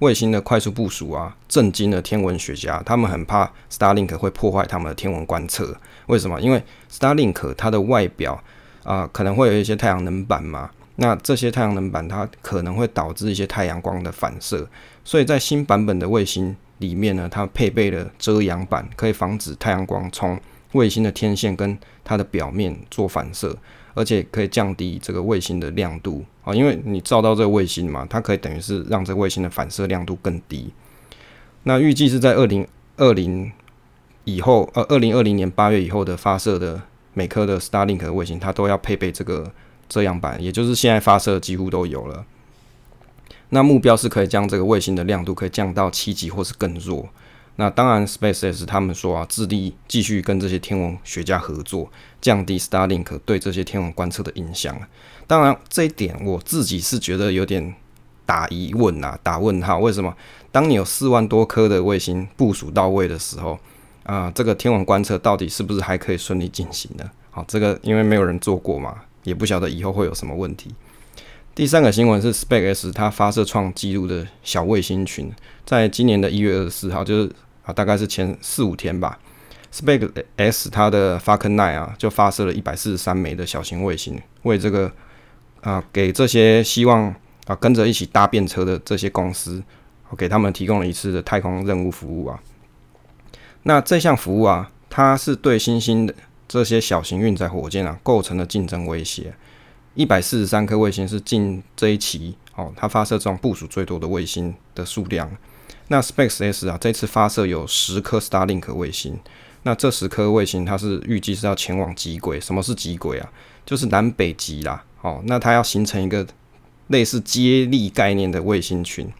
[0.00, 2.82] 卫星的快速部署啊，震惊了天文学家。
[2.84, 5.76] 他们很怕 Starlink 会破坏他们的天文观测。
[6.06, 6.40] 为什么？
[6.40, 8.38] 因为 Starlink 它的外表
[8.84, 10.70] 啊、可能会有一些太阳能板嘛。
[10.96, 14.68] 那这些太阳能板它可能会导致一些太阳光的反射。
[15.04, 20.38] 所以在新版本的卫星里面呢，它配备了遮阳板，可以防止太阳光从
[20.72, 23.56] 卫星的天线跟它的表面做反射。
[23.94, 30.70] 而且可以降低这个卫星的亮度啊，因为你照到这个卫星嘛，它可以等于是让这个卫星的反射亮度更低。
[31.64, 33.50] 那预计是在二零二零
[34.24, 36.80] 以后，呃，二零二零年八月以后的发射的
[37.14, 39.52] 每颗的 Starlink 的卫星，它都要配备这个
[39.88, 42.24] 遮阳板，也就是现在发射几乎都有了。
[43.50, 47.08] 那目标是可以将这个卫星的亮度可以降到七级或是更弱。
[47.60, 51.90] 那当然，SpaceX 他们说啊，致力继续跟这些天文学家合作，
[52.20, 54.80] 降低 Starlink 对这些天文观测的影响。
[55.26, 57.74] 当然，这一点我自己是觉得有点
[58.24, 59.80] 打疑问啊，打问号。
[59.80, 60.14] 为什么？
[60.52, 63.58] 当你有四万多颗的卫星部署到位的时候，
[64.04, 67.10] 啊、这个天文观测到底是不是还可以顺利进行呢？
[67.32, 68.94] 好，这个因为没有人做过嘛，
[69.24, 70.72] 也不晓得以后会有什么问题。
[71.56, 75.28] 第三个新闻是 SpaceX 它发射创纪录的小卫星群，
[75.66, 77.32] 在今年的一月二十四号，就是
[77.68, 79.18] 啊，大概是前四五天吧
[79.70, 84.90] ，SpaceX 它的 Falcon 9啊，就发射了一百四十三枚的小型卫星，为这个
[85.60, 89.62] 啊，给这些希望啊跟着一起搭便车的这些公司，
[90.16, 92.40] 给他们提供了一次的太空任务服务啊。
[93.64, 96.14] 那这项服务啊，它是对新兴的
[96.48, 99.34] 这些小型运载火箭啊构成了竞争威胁。
[99.94, 105.30] 一百四十三颗卫星是近这一期哦，它发射中部署最多的卫星的数量。
[105.88, 109.18] 那 SpaceX 啊，这次发射有十颗 Starlink 卫星。
[109.64, 112.40] 那这十颗卫星，它是预计是要前往极轨。
[112.40, 113.28] 什么是极轨啊？
[113.66, 114.84] 就是南北极啦。
[115.02, 116.26] 哦，那它要形成一个
[116.86, 119.12] 类似接力概念的卫星群。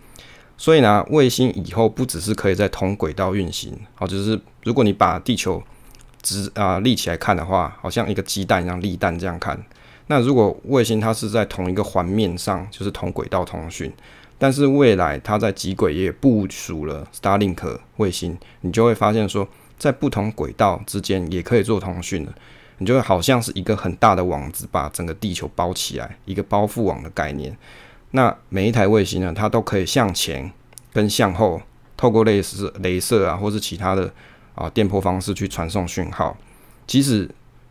[0.57, 5.63] 所以呢，卫星以后不只是可以在同轨道运行，哦，就是如果你把地球
[6.21, 9.61] 直啊立起来看的话，好像一个鸡蛋一样立蛋这样看。
[10.09, 13.93] 那如果卫星它是在同一个环面上，就是同轨道通讯，
[14.39, 19.47] 但是未来它在极轨也部署了 Starlink 卫星，你就会发现说，
[19.77, 22.33] 在不同轨道之间也可以做通讯了，
[22.79, 27.57] 你就会好像是一个很大的网子把整个地球包起来，一个包覆网的概念。
[28.13, 30.51] 那每一台卫星呢，它都可以向前
[30.93, 31.61] 跟向后，
[31.97, 34.13] 透过类似镭射啊，或是其他的
[34.55, 36.37] 啊电波方式去传送讯号，
[36.87, 37.29] 即使。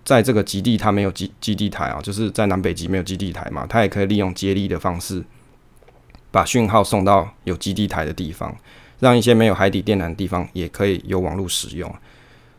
[0.08, 5.22] 在这个极地，它没有基基地台啊，就是在南北极没有基地台嘛，它也可以利用接力的方式，
[6.32, 8.56] 把讯号送到有基地台的地方，
[9.00, 11.94] 让一些没有海底电缆的地方也可以有网络使用。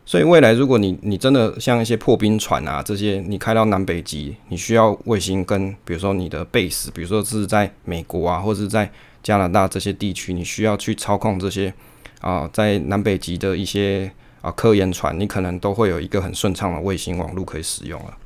[0.04, 8.90] 所以未来，如果你你真的像一些破冰船啊这些，你开到南北极，你需要卫星跟比如说你的 base，比如说是在美国啊，或者是在
[9.22, 11.72] 加拿大这些地区，你需要去操控这些
[12.20, 14.11] 啊在南北极的一些。
[14.40, 18.16] 啊，科研船你可能都会有一个很顺畅的卫星网络可以使用了。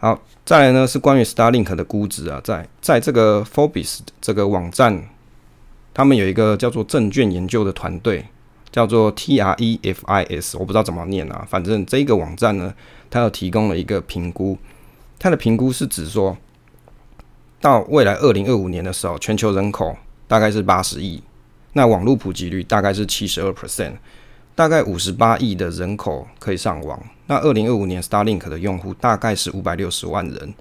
[0.00, 5.08] 好，再来呢是关于 Starlink 的估值啊，在在这个 Forbes 这个网站，
[5.92, 8.24] 他们有一个叫做证券研究的团队，
[8.70, 12.72] 叫做 TREFIS，我不知道怎么念啊，反正这个网站呢，
[13.10, 14.56] 它有提供了一个评估，
[15.18, 16.36] 它的评估是指说，
[17.60, 19.96] 到未来二零二五年的时候，全球人口
[20.28, 21.20] 大概是八十亿，
[21.72, 23.94] 那网络普及率大概是七十二 percent。
[24.54, 30.54] 大概五十八亿的人口可以上网，那二零二五年 Starlink 的用户大概是五百六十万人。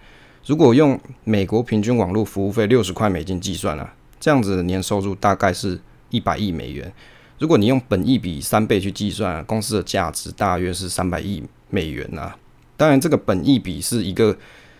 [0.46, 6.92] 如果用美国平均网络服务费六十块美金计算啊，这样子的年收入大概是一百亿美元。
[7.40, 12.34] 如果你用本益比三倍去计算，公司的价值大约是三百亿美元呐。
[12.76, 14.38] 当然，这个本益比是一个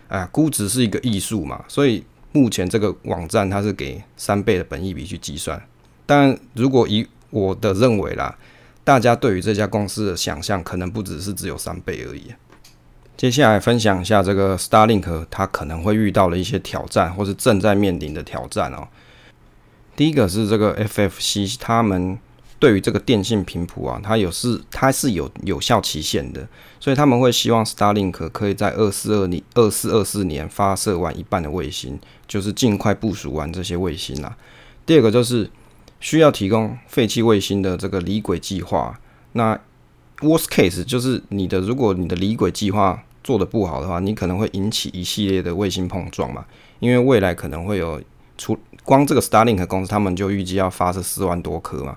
[0.08, 5.60] 啊，估值是一个艺术嘛，所以目前这个网站它是给三倍的本益比去计算。
[6.04, 8.36] 当然，如果以我的认为啦。
[8.88, 12.32] 大家对于这家公司的想象可能不只是只有三倍而已。
[13.18, 18.88] 接下来分享一下这个 Starlink 它可能会遇到的一些挑战，或是正在面临的挑战哦。
[19.94, 22.18] 第一个是这个 FCC 他们
[22.58, 26.48] 对于这个电信频谱啊，它有是它是有有效期限的，
[26.80, 34.34] 所以他们会希望 Starlink 可以在二四二年二四二四年发射完一半的卫星，就是尽快部署完这些卫星啦。
[34.86, 35.50] 第二个就是。
[36.00, 38.98] 需要提供废弃卫星的这个离轨计划。
[39.32, 39.58] 那
[40.20, 46.44] worst case 就是你的，如果你的离轨计划做得不好的话，你可能会引起一系列的卫星碰撞嘛。
[46.80, 48.00] 因为未来可能会有
[48.36, 51.96] 出光这个 Starlink 公司，他们就预计要发射四万多颗嘛。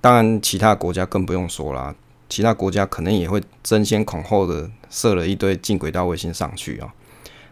[0.00, 1.94] 当然，其他国家更不用说啦，
[2.28, 6.94] 其他国家可能也会争先恐后的射了一堆近轨道卫星上去啊。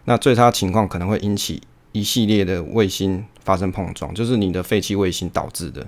[0.05, 5.83] 那最差情况可能会引起一系列的卫星发生碰撞，就是你的废弃卫星导致的。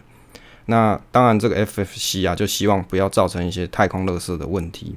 [0.65, 4.95] 那当然，这个 FFC 啊，就希望不要造成一些太空垃圾的问题。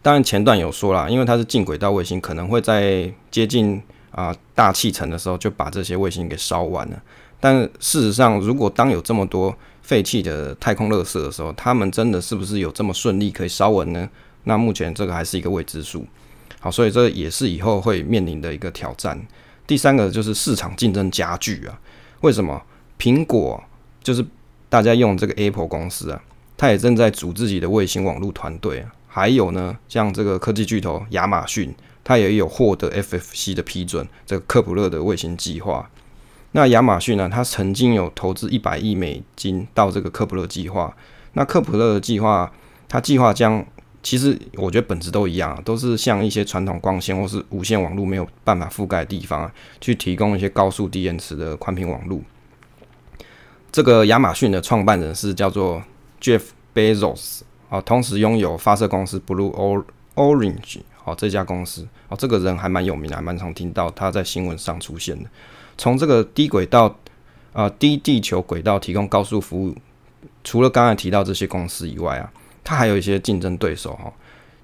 [0.00, 7.02] 当然，前段有说啦，因为它是近轨道卫星，可能会在接近啊大气层的时候就把这些卫星给烧完了。
[7.38, 14.08] 但事实上，如果当有这么多废弃的太空垃圾的时候，他们真的是不是有这么顺利可以烧完呢？
[14.44, 16.06] 那目前这个还是一个未知数。
[16.60, 19.20] 好，所以这也是以后会面临的一个挑战。
[19.66, 21.78] 第三个就是市场竞争加剧啊，
[22.20, 22.62] 为什么？
[22.98, 23.62] 苹果
[24.02, 24.24] 就是
[24.68, 26.22] 大家用这个 Apple 公司啊，
[26.56, 28.92] 它也正在组自己的卫星网络团队啊。
[29.06, 31.74] 还有呢，像这个科技巨头亚马逊，
[32.04, 35.90] 它也有获得 FFC 的批准，这个科普勒的卫星计划。
[36.52, 40.94] 那亚马逊呢，它曾经有投资一百亿美金到这个科普勒计划。
[41.32, 42.50] 那科普勒的计划，
[42.88, 43.64] 它计划将
[44.06, 52.20] 其实我觉得本质都一样，都是像一些传统光纤或是无线网络没有办法覆盖的地方，去提供一些高速低延迟的宽频网络。
[53.72, 55.82] 这个亚马逊的创办人是叫做
[56.20, 56.40] Jeff
[56.72, 59.82] Bezos 啊，同时拥有发射公司 Blue
[60.14, 65.28] Origin 啊，这家公司啊，这个人还蛮有名的，还蛮常听到他在新闻上出现的。
[65.76, 66.96] 从这个低轨道
[67.52, 69.74] 啊，低地球轨道提供高速服务，
[70.44, 72.32] 除了刚才提到这些公司以外啊。
[72.68, 74.12] 它还有一些竞争对手哈，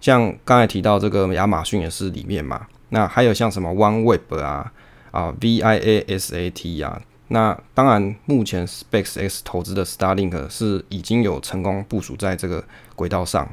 [0.01, 4.73] 像刚才提到这个亚马逊也是里面嘛，那还有像什么 OneWeb 啊
[5.13, 12.65] 啊 Viasat 啊，那当然目前 SpaceX 投资的 Starlink 是已经有成功部署在这个
[12.97, 13.49] 轨道上，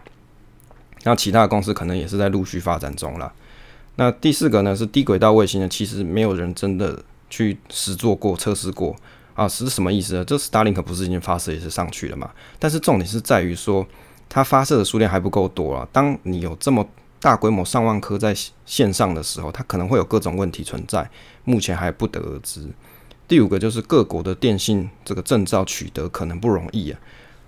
[1.03, 3.31] 那其他的公司可能也是在陆续发展中了。
[3.97, 8.95] 那第四个呢是低轨道卫星呢，其实没有人真的去实做过测试过
[9.35, 10.25] 啊，是什么意思呢？
[10.25, 12.31] 这 Starlink 不是已经发射也是上去了嘛？
[12.57, 13.85] 但是重点是在于说。
[14.29, 15.87] 它发射的数量还不够多啊！
[15.91, 16.87] 当你有这么
[17.19, 21.09] 大规模上万颗在线上的时候，它可能会有各种问题存在，
[21.43, 22.67] 目前还不得而知。
[23.27, 26.99] 第五个就是各国的电信这个证照取得可能不容易啊，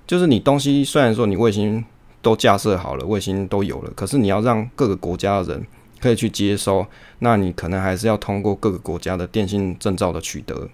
[0.08, 1.86] 就是你东西虽然说你卫星
[2.22, 5.68] 都架设好了，卫星都有了，可是你要让各个国家的人
[6.00, 6.86] 可以去接收，
[7.20, 10.68] 那你可能还是要通过各个国家的电信证照的取得。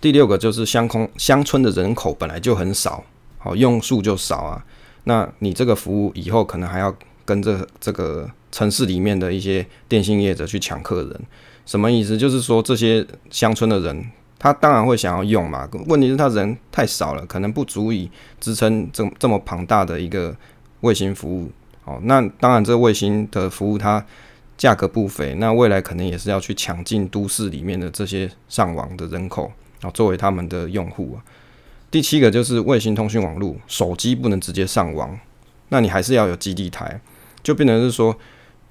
[0.00, 3.04] 第六个就是乡空乡村的人口本来就很少。
[3.42, 4.64] 好，用数就少啊，
[5.04, 11.20] 那你这个服务以后可能还要跟这这个城市里面的一些电信业者去抢客人，
[11.64, 12.18] 什么意思？
[12.18, 20.36] 就是说这些乡村的人，他当然会想要用嘛，问题是他人太少了，可能不足以支撑这这么庞大的一个
[20.82, 21.50] 卫星服务。
[21.82, 24.04] 好，那当然这卫星的服务它
[24.58, 29.50] 价格不菲，那未来可能也是要去抢进都市里面的这些上网的人口，
[29.80, 31.24] 啊，作为他们的用户啊。
[31.90, 35.18] 第七个就是卫星通讯网络，手机不能直接上网，
[35.70, 37.00] 那你还是要有基地台，
[37.42, 38.16] 就变成是说，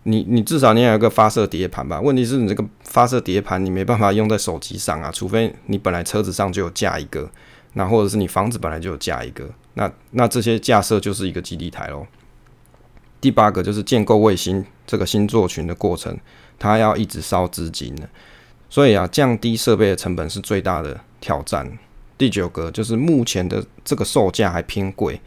[0.04, 2.00] 你你至少你要有个发射碟盘吧？
[2.00, 7.30] 问题是你这个发射碟盘你没办法用在手机上啊，除非你本来车子上就有架一个，
[7.74, 12.08] 那或者是你房子本来就有架一个，那那这些架设就是一个基地台喽。
[13.20, 16.18] 第八个就是建构卫星这个星座群的过程，
[16.58, 18.08] 它要一直烧资金的，
[18.70, 21.78] 所以啊，降低设备的成本是最大的挑战。
[22.20, 25.20] 第九个就是目前的这个售价还偏贵，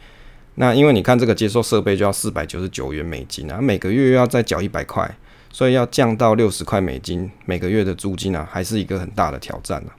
[0.55, 5.17] 那因为你看这个接收设备就要四百九十九元美金啊，每个月又要再缴一百块，
[5.51, 9.89] 所以要降到六十块美金每个月的租金啊，还是一个很大的挑战啊。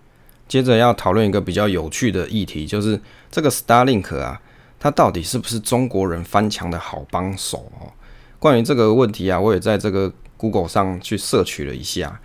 [0.46, 4.40] 接着要讨论一个比较有趣的议题，就是这个 Starlink 啊，
[4.78, 7.90] 它到底是不是中国人翻墙的好帮手哦？
[8.38, 12.20] 关于这个问题啊，我也在这个 Google 上去摄取了一下。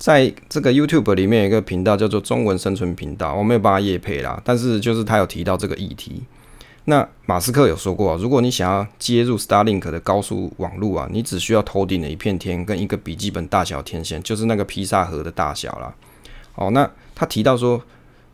[0.00, 6.22] 在这个 YouTube 里面有一个频道叫做中文生存频道，我没有帮他业配啦，但是就是他有提到这个议题。
[6.86, 15.94] 那马斯克有说过，如果你想要接入 Starlink 的高速网络啊，你只需要头顶的一片天跟一个笔记本大小天线，就是那个披萨盒的大小啦。
[16.54, 17.78] 哦，那他提到说，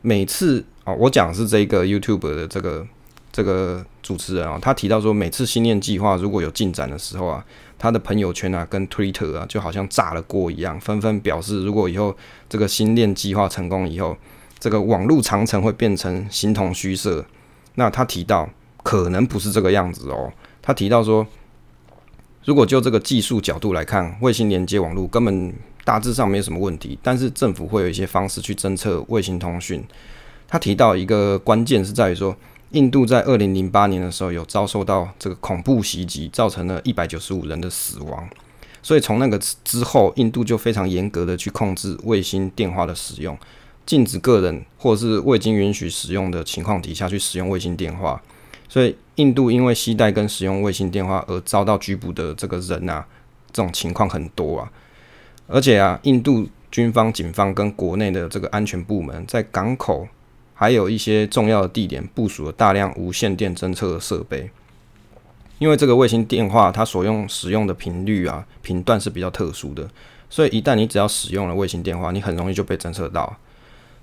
[0.02, 2.86] 每次哦，我讲是这个 YouTube 的这个
[3.32, 7.44] 这个主持人啊，他提到说，每次星链计划如果有进展的时候啊。
[7.78, 12.16] 他的朋友圈啊，跟 Twitter 啊，就好像炸了锅一样，纷纷表示，如果以后
[12.48, 14.16] 这个星链计划成功以后，
[14.58, 17.24] 这个网络长城会变成形同虚设。
[17.74, 18.48] 那他提到，
[18.82, 20.32] 可能不是这个样子哦。
[20.62, 21.26] 他提到说，
[22.44, 25.52] 如果就这个技术角度来看，卫星连接网络根本
[25.84, 29.84] 大致上没有什么问题，但是政府会有一些方式去侦测卫星通讯。
[30.48, 32.34] 他提到一个关键是在于说。
[32.76, 38.28] 印度在二零零八年的时候有遭受到这个恐怖袭击，造成了一百九十五人的死亡。
[38.82, 43.36] 所以从那个之后，印度就非常严格的去控制卫星电话的使用，
[43.86, 48.22] 禁止个人或者是未经允许使用的情况底下去使用卫星电话。
[48.68, 53.06] 所以印度因为携带跟使用卫星电话而遭到拘捕的这个人啊，
[53.52, 54.70] 这种情况很多啊。
[55.46, 60.06] 而且啊，印度军方、警方跟国内的这个安全部门在港口。
[60.58, 64.50] 还有一些重要的地点部署了大量无线电侦测的设备，
[65.58, 69.86] 因为这个卫星电话它所用使用的频率啊频段是比较特殊的，
[70.30, 73.36] 所以一旦你只要使用了卫星电话，你很容易就被侦测到。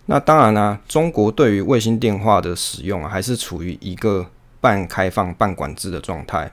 [0.06, 4.28] 那当然呢、中国对于卫星电话的使用啊，还是处于一个
[4.62, 6.52] 半开放半管制的状态。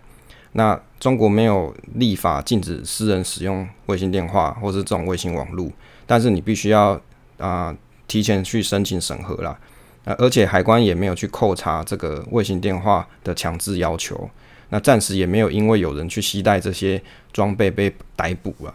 [0.52, 5.70] 那中国没有立法禁止私人使用卫星电话或是这种卫星网络，
[6.06, 7.00] 但是你必须要
[7.38, 7.76] 啊、
[8.06, 9.58] 提前去申请审核啦。
[10.04, 14.28] 啊，而且海关也没有去扣查这个卫星电话的强制要求。
[14.70, 18.74] 那暂时也没有因为有人去携带这些装备被逮捕了。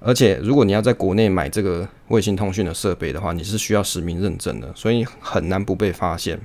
[0.00, 6.40] 而且，如果你要在国内买这个卫星通讯的设备的话，你是需要实名认证的，所以很难不被发现。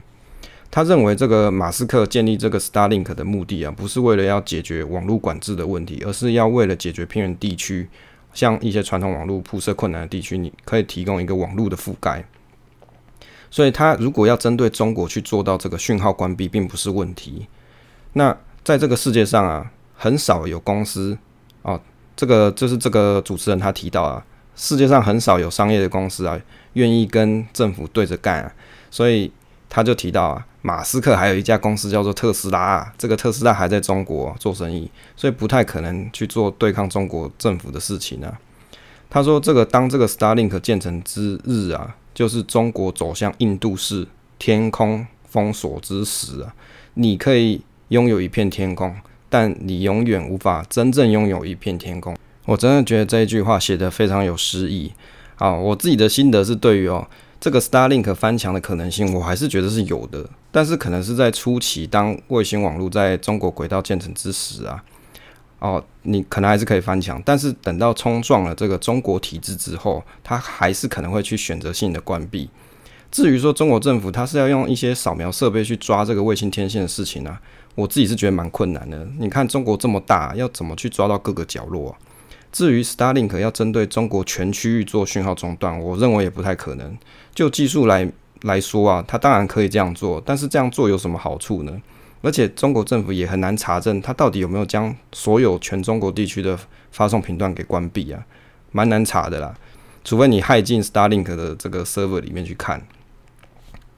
[0.70, 7.88] 他认为，这个马斯克建立这个 Starlink 的目的啊，不是为了要解决网络管制的问题，而是要为了解决偏远地区，
[8.34, 12.24] 像一些传统网络铺设困难的地区，你可以提供一个网络的覆盖。
[13.58, 17.48] 所以，他如果要针对中国去做到这个讯号关闭，并不是问题。
[18.14, 21.18] 那在这个世界上啊，很少有公司
[21.64, 21.82] 哦，
[22.16, 24.24] 这个就是这个主持人他提到啊，
[24.56, 26.40] 世界上很少有商业的公司啊，
[26.74, 28.54] 愿意跟政府对着干啊，
[28.92, 29.32] 所以。
[29.70, 38.40] 他就提到啊，马斯克还有一家公司叫做特斯拉啊，这个特斯拉还在中国做生意，所以不太可能去做对抗中国政府的事情啊。
[39.10, 44.08] 他说，这个当这个 Starlink 建成之日啊，就是中国走向印度式
[44.40, 46.52] 天空封锁之时啊。
[46.96, 48.92] 你可以拥有一片天空，
[49.30, 52.18] 但你永远无法真正拥有一片天空。
[52.46, 54.92] 我真的觉得这一句话写得非常有诗意
[55.36, 55.54] 啊。
[55.54, 57.08] 我自己的心得是对于哦。
[57.40, 64.84] 这个 Starlink 翻墙的可能性，我还是觉得是有的，但是可能是在初期，当卫星网络在中国轨道建成之时啊，
[65.60, 72.50] 哦，你可能还是可以翻墙，但是等到冲撞了这个中国体制之后，它还是可能会去选择性的关闭。
[73.10, 77.42] 至于说中国政府它是要用一些扫描设备去抓这个卫星天线的事情啊，
[77.74, 79.08] 我自己是觉得蛮困难的。
[79.18, 81.98] 你看中国这么大，要怎么去抓到各个角落啊？
[82.52, 86.98] 至于 Starlink 要针对中国全区域做讯号中断，我认为也不太可能。
[87.34, 88.10] 就技术来
[88.42, 91.82] 来说啊，它当然可以这样做，但是这样做有什么好处呢？
[92.22, 96.58] 而且中国政府也很难查证它到底有没有将所有全中国地区的
[96.92, 98.26] 发送频段给关闭啊，
[98.72, 99.56] 蛮难查的啦。
[100.04, 102.82] 除非你骇进 Starlink 的这个 server 里面去看。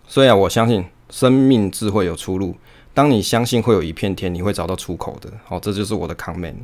[0.08, 2.56] 所以啊，我相信生命智慧有出路。
[2.96, 5.32] 当你相信会有一片天，你会找到出口的。
[5.46, 6.56] 好，这就是我的 comment。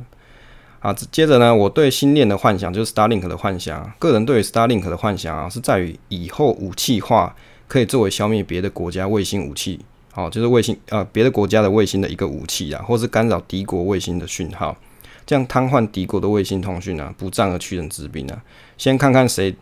[0.80, 3.90] 啊，接着呢，我对星链的幻想就是 Starlink 的幻想。
[3.98, 7.34] 个人对于 Starlink 的幻想啊，是在于以后武器化
[7.66, 9.80] 可以作为消灭别的国家卫星武器，
[10.16, 14.76] 哦，就是卫星呃别的国家的卫星的一个武器啊，或是干扰敌国卫星的讯号，
[15.26, 18.42] 这样瘫痪敌国的卫星通讯啊，不战而屈人之兵啊。
[18.78, 19.54] 先看看谁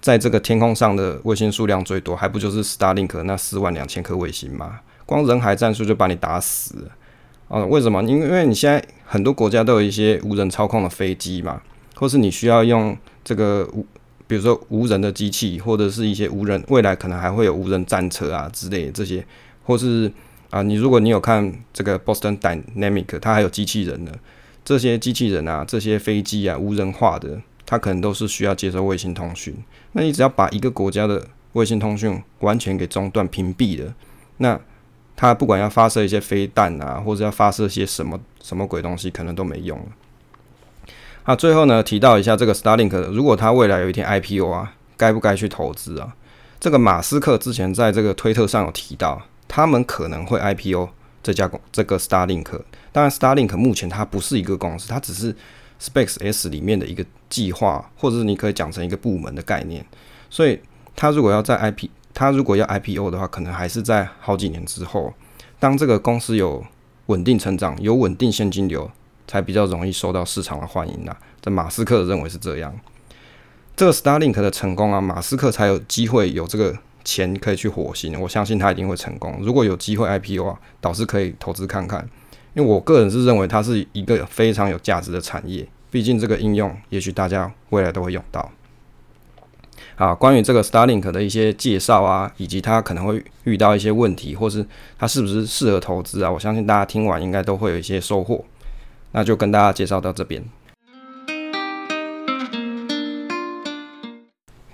[0.00, 4.80] 在这个天空上的卫星数量最多，还不就是 Starlink 那四万两千颗卫星吗？
[5.04, 6.88] 光人海战术就把你打死。
[7.48, 8.02] 啊，为什么？
[8.02, 11.62] 因为因为你现在很多国家都有一些无人操控的飞机嘛，
[11.94, 13.86] 或是你需要用这个无，
[14.26, 19.24] 比如说无人的机器，或者是一些无人，未来可能还会有无人战车啊之类的这些，
[19.66, 20.10] 或是
[20.50, 24.12] 啊，你如果你有看这个 Boston Dynamic，它还有机器人呢
[24.64, 29.54] 这些机器人啊，这些飞机啊，无人化的，它可能都是需要接收卫星通讯。
[29.92, 33.92] 那你只要把一个国家的卫星通讯完全给中断屏蔽了，
[34.38, 34.58] 那
[35.16, 39.86] 它不管要发射一些飞弹啊，或者要发射些什么什么鬼东西，可能都没用了。
[41.24, 46.14] 啊，最后呢，提到一下这个 Starlink，如果它未来有一天 IPO 啊，该不该去投资啊？
[46.60, 50.88] 这个马斯克之前在这个推特上有提到，他们可能会 IPO
[51.22, 52.60] 这家公这个 Starlink。
[52.92, 55.34] 当然，Starlink 目前它不是一个公司，它只是
[55.80, 59.84] SpaceX 里面的一个计划，或者是你可以讲成一个部门的概念。
[60.30, 60.58] 所以，
[60.94, 65.12] 它如果要在 IP 他如果要 IPO 的话，可能还是在好几年之后，
[65.58, 66.64] 当这个公司有
[67.06, 68.90] 稳定成长、有稳定现金流，
[69.28, 71.14] 才比较容易受到市场的欢迎呐。
[71.42, 72.74] 这马斯克认为是这样。
[73.76, 76.74] 这个 Starlink 的成功啊，马斯克才有机会有这个
[77.06, 78.20] 钱可以去火星。
[78.20, 79.38] 我相信他一定会成功。
[79.40, 82.06] 如果有机会 IPO 啊，倒是可以投资看看。
[82.52, 88.50] 因为我个人是认为它是一个非常有价值的产业，毕竟这个应用，也许大家未来都会用到。
[89.96, 94.66] 啊，关于这个 Starlink 的一些介绍啊，以及它可能会遇到一些问题，或是
[94.98, 98.42] 它是不是适合投资啊，我相信大家听完应该都会有一些收获。
[99.12, 100.42] 那就跟大家介绍到这边。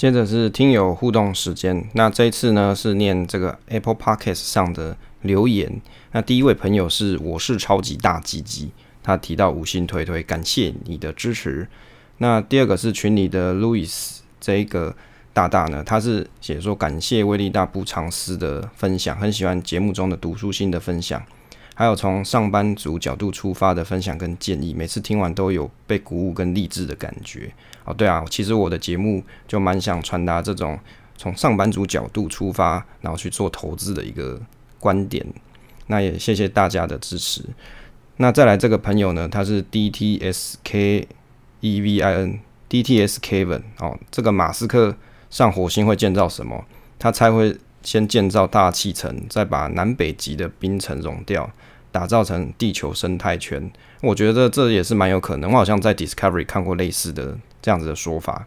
[0.02, 5.80] 接着是听友互动时间，那这一次呢是念这个 Apple Podcast 上的留言。
[6.10, 11.68] 那第一位朋友是我是超级大鸡鸡，他提到五星推推，感谢你的支持。
[12.18, 14.92] 那第二个是群里的 Louis 这一个。
[15.34, 21.22] 大大呢，他是写说感谢威力大不藏私的分享，很喜欢节目中的读书心的分享，
[21.74, 27.52] 还有从上班族角度出发的分享跟建议，每次听完都有被鼓舞跟励志的感觉。
[27.84, 30.78] 哦，对啊，其实我的节目就蛮想传达这种
[31.16, 34.40] 从上班族角度出发，然后去做投资的一个
[34.78, 35.26] 观点。
[35.86, 37.42] 那也谢谢大家的支持。
[38.16, 41.08] 那再来这个朋友呢，他是 D T S K
[41.60, 44.96] E V I N D T S Kevin 哦，这个马斯克。
[45.32, 46.62] 上火星会建造什么？
[46.98, 51.50] 他猜会先建造大气层，再把南北极的冰层融掉，
[51.90, 53.70] 打造成地球生态圈。
[54.00, 55.50] 我觉得这也是蛮有可能。
[55.52, 58.46] 我好像在 Discovery 看过类似的这样子的说法。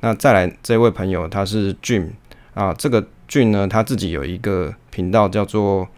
[0.00, 2.10] 那再来这位朋友，他是 Jim
[2.52, 5.88] 啊，这个 Jim 呢，他自己有一个频道叫做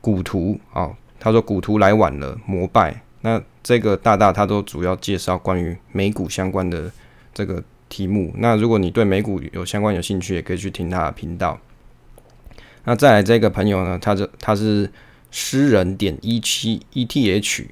[0.00, 0.90] 古图啊。
[1.18, 3.02] 他说古图来晚了，膜拜。
[3.20, 6.90] 那这个大大他都主要介绍关于美股相关的
[7.32, 8.32] 这个题目。
[8.38, 11.58] 那如果你对美股有相关有兴趣，也可以去听他的频道。
[12.84, 14.90] 那再来这个朋友呢，他就他是
[15.30, 17.66] 诗人点一七 ETH，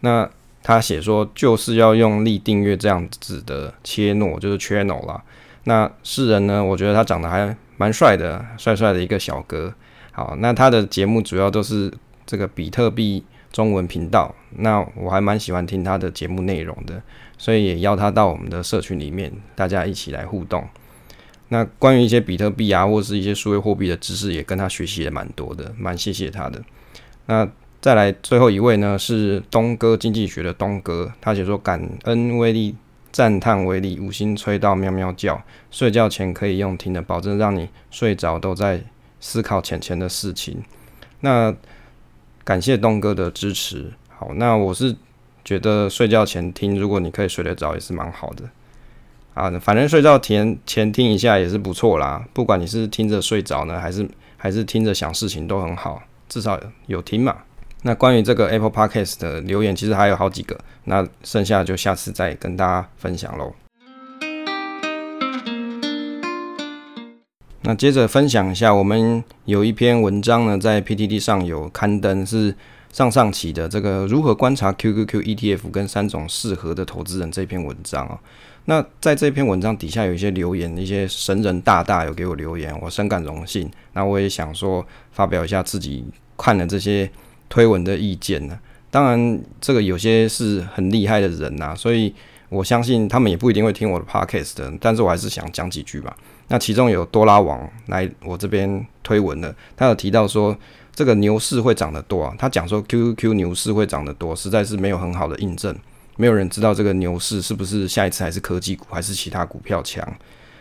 [0.00, 0.28] 那
[0.62, 5.22] 他写说就是要用力订阅这样子的切诺，就是 channel 啦。
[5.64, 9.74] 那诗人呢，我觉得他长得还蛮帅的，帅帅的一个小哥。
[10.12, 11.92] 好，那他的节目主要都是
[12.24, 17.02] 这个比特币中文频道，那我还蛮喜欢听他的节目内容的，
[17.38, 20.68] 所以也邀他到我们的社群里面，大家一起来互动。
[21.52, 26.58] 那关于一些比特币啊，或是一些数位货币的知识，也跟他学习也蛮多的，蛮谢谢他的。
[27.26, 27.46] 那
[27.78, 32.74] 再来最后一位呢，是东哥经济学的东哥，他写说感恩威力，
[33.12, 38.82] 赞叹威力，五星吹到喵喵叫，睡觉前可以用听的，保证让你睡着都在
[39.20, 40.62] 思考钱钱的事情。
[41.20, 41.54] 那
[42.42, 43.92] 感谢东哥的支持。
[44.08, 44.96] 好，那我是
[45.44, 48.48] 觉得睡觉前听，如果你可以睡得着，也是蛮好的。
[49.34, 52.22] 啊，反正睡觉前前听一下也是不错啦。
[52.32, 54.06] 不管你是听着睡着呢，还是
[54.36, 57.36] 还是听着想事情都很好，至少有听嘛。
[57.82, 63.54] 那关于这个 Apple Podcast 的留言，其实还有好几个，那剩下就下次再跟大家分享喽。
[67.62, 72.54] 那接着分享一下，我们有一篇文章呢，在 PTT 上有刊登，是
[72.92, 78.18] 上上期的这个如何观察 QQQ ETF 跟三种适合的投资人这篇文章啊。
[78.66, 83.68] 那在这篇文章底下有一些留言，一些神人大大有给我留言，我深感荣幸。
[83.94, 86.04] 那我也想说发表一下自己
[86.36, 87.10] 看了这些
[87.48, 88.58] 推文的意见呢。
[88.90, 92.14] 当然，这个有些是很厉害的人呐，所以
[92.50, 94.72] 我相信他们也不一定会听我的 podcast 的。
[94.80, 96.16] 但是我还是想讲几句吧。
[96.48, 100.56] 那其中有多拉王来我这边推文的，他有提到说
[100.94, 102.34] 这个牛市会涨得多啊。
[102.38, 105.74] 他讲说 QQQ 牛市会涨得多，实在是没有很好的印证。
[106.16, 110.06] 没有人知道这个牛市是不是下一次还是科技股还是其他股票强，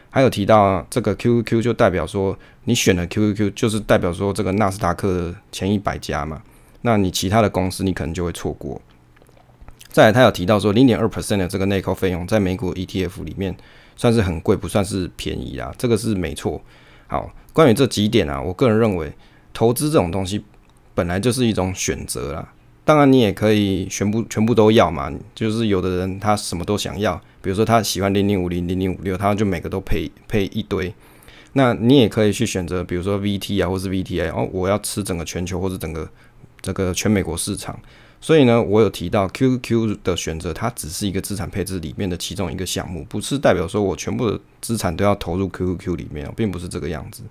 [0.10, 6.42] 还有提到，这个 QQQ 就代表说你选了 QQQ 就是代表说这个纳斯达克的前一百家嘛，
[6.82, 8.82] 那你其他的公司你可能就会错过。
[9.90, 13.54] 再来，他有提到说零点二 percent 的这个内扣费用在美股 ETF 里面
[13.98, 16.62] 算是很贵，不算是便宜啦，这个是没错。
[17.08, 19.12] 好，关于这几点啊，我个人认为
[19.54, 20.46] 投资这种东西
[20.96, 22.54] 本来就是一种选择啦。
[22.84, 25.12] 当然，你也可以全部全部都要嘛。
[25.36, 30.94] 就是有的人他什么都想要，比如说他喜欢零零五零、零零五六，他就每个都配配一堆。
[31.54, 36.10] 那你也可以去选择，比如说 VT 啊，或是 VTA 哦，我要吃整个全球或者整个
[36.62, 37.78] 这个全美国市场。
[38.20, 47.24] 所以呢，我有提到 QQ 的选择，它只是一个资产配置里面的其中一个项目，不是代表说我全部的资产都要投入 QQQ 里面，并不是这个样子。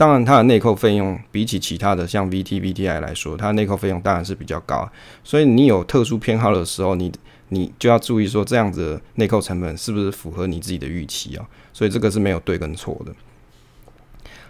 [0.00, 4.90] 当然，它的内扣费用比起其他的像 VT、VTI 来说，它的内扣费用当然是比较高。
[5.22, 7.12] 所以你有特殊偏好的时候，你
[7.50, 11.46] 你就要注意说，这样子的内扣成本是不是符合你自己的预期啊？
[11.74, 13.12] 所以这个是没有对跟错的。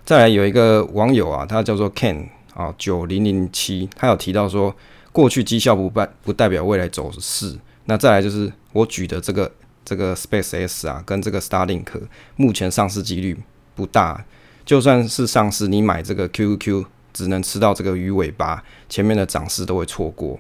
[0.04, 4.72] 再来有一个网友啊，他叫做 Ken 啊九零零七，他有提到说，
[5.10, 7.58] 过去绩效不代不代表未来走势。
[7.86, 9.50] 那再来就是我举的这个
[9.84, 11.86] 这个 SpaceX 啊，跟这个 Starlink
[12.36, 13.36] 目前上市几率
[13.74, 14.24] 不大。
[14.70, 20.38] 就算是上市，你买这个 QQQ 只能吃到这个鱼尾巴，前面的涨势都会错过。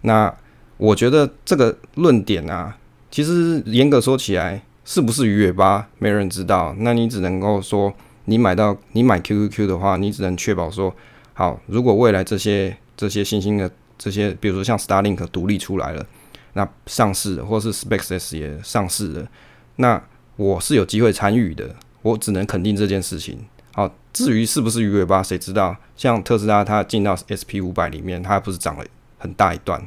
[0.00, 0.34] 那
[0.78, 2.78] 我觉得这个论点啊，
[3.10, 6.74] 其实严格说起来，是不是鱼尾巴，没人知道。
[6.78, 7.92] 那你只能够说，
[8.24, 10.96] 你买到你买 QQQ 的话，你只能确保说，
[11.34, 16.06] 好，如果未来这些这些新兴的这些，比如说像 Starlink 独立出来了，
[16.54, 19.28] 那上市或是 SpaceX 也上市了，
[19.76, 20.02] 那
[20.36, 21.76] 我是有机会参与的。
[22.00, 23.38] 我只能肯定这件事情。
[23.78, 25.76] 好，至于是不是鱼尾巴，谁知道？
[25.96, 28.84] 像特斯拉，它进到 SP 五百里面，它不是涨了
[29.18, 29.80] 很大一段，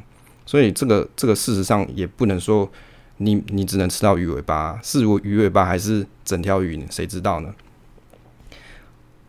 [0.46, 2.66] 所以这个这个事实上也不能说
[3.18, 7.54] 你你只能吃到鱼尾巴，是如鱼尾巴还是整条鱼，谁知道呢？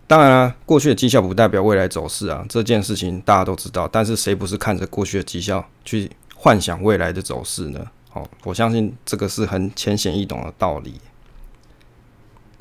[0.08, 3.86] 当然了，过去的绩效不代表未来走势啊，这件事情大家都知道。
[3.86, 7.86] 但是谁不是看着过去的绩效去幻想未来的走势呢？
[8.10, 11.02] 好，我相信这个是很浅显易懂的道理。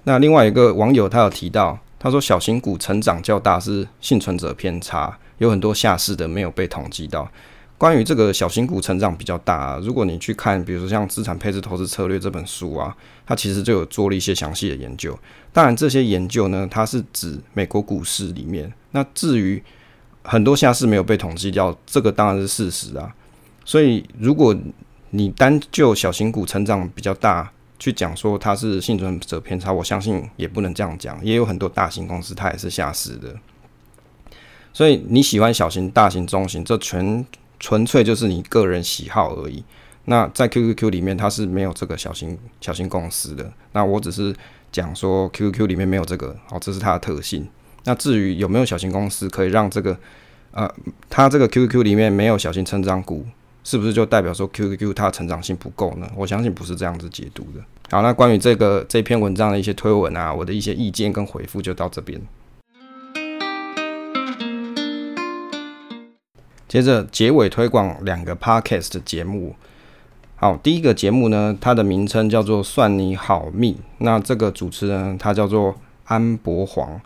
[0.03, 7.31] 那另外一个网友他有提到，他说小型股成长较大是幸存者偏差，有很多下市的没有被统计到。
[7.79, 12.93] 关于这个小型股成长比较大啊，如果你去看，比如说像《资产配置投资策略》这本书啊，
[13.25, 15.17] 它其实就有做了一些详细的研究。
[15.53, 18.73] 当然，这些研究呢，它是指美国股市里面。
[18.91, 19.63] 那至于
[20.25, 23.15] 很多下市没有被统计掉，这个当然是事实啊。
[23.65, 24.53] 所以，如果
[25.11, 31.19] 你单就小型股成长比较大去讲说它是幸存者偏差，我相信也不能这样讲。
[31.25, 33.35] 也有很多大型公司它也是下市的。
[34.73, 37.27] 所以你喜欢小型、大型、中型，这全。
[37.65, 39.63] 纯粹就是你个人喜好而已。
[40.07, 43.53] 那在 QQQ 里面，它是没有这个小型小型公司的。
[43.71, 44.35] 那我只是
[44.73, 47.49] 讲说 QQQ 里面没有这个，哦，这是它的特性。
[47.85, 49.97] 那至于有没有小型公司可以让这个，
[50.51, 50.69] 呃，
[51.09, 53.25] 它这个 QQQ 里面没有小型成长股，
[53.65, 56.11] 是不是就代表说 QQQ 它的成长性不够呢？
[56.17, 57.61] 我相信不是这样子解读的。
[57.91, 62.21] 好，那关于这个这篇文章的一些推文啊，我的一些意见跟回复就到这边。
[66.67, 69.55] 接着结尾推广两个 podcast 的节目。
[70.37, 73.77] 好，第一个节目呢，它的名称叫做“算你好命”。
[73.99, 77.01] 那这个主持人他叫做安博黄，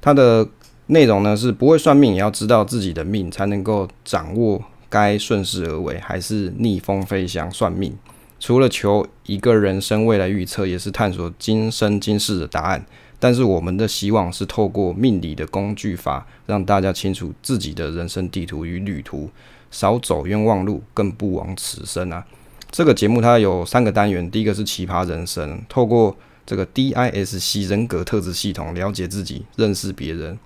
[0.00, 0.46] 他的
[0.86, 4.62] 内容呢是不会算命也要知道自己的命，才能够掌握
[4.92, 7.96] 该顺势而为还是逆风飞翔算命。
[8.38, 12.84] 除了求一个人生未来预测，也是探索今生今世的答案。
[13.18, 19.30] 但是我们的希望是透过命理的工具法，让大家清楚自己的人生地图与旅途，
[19.70, 22.26] 少走冤枉路，更不枉此生啊！
[22.72, 30.36] 这个节目它有三个单元，第一个是奇葩人生，透过这个 DISC 人格特质系统了解自己，认识别人。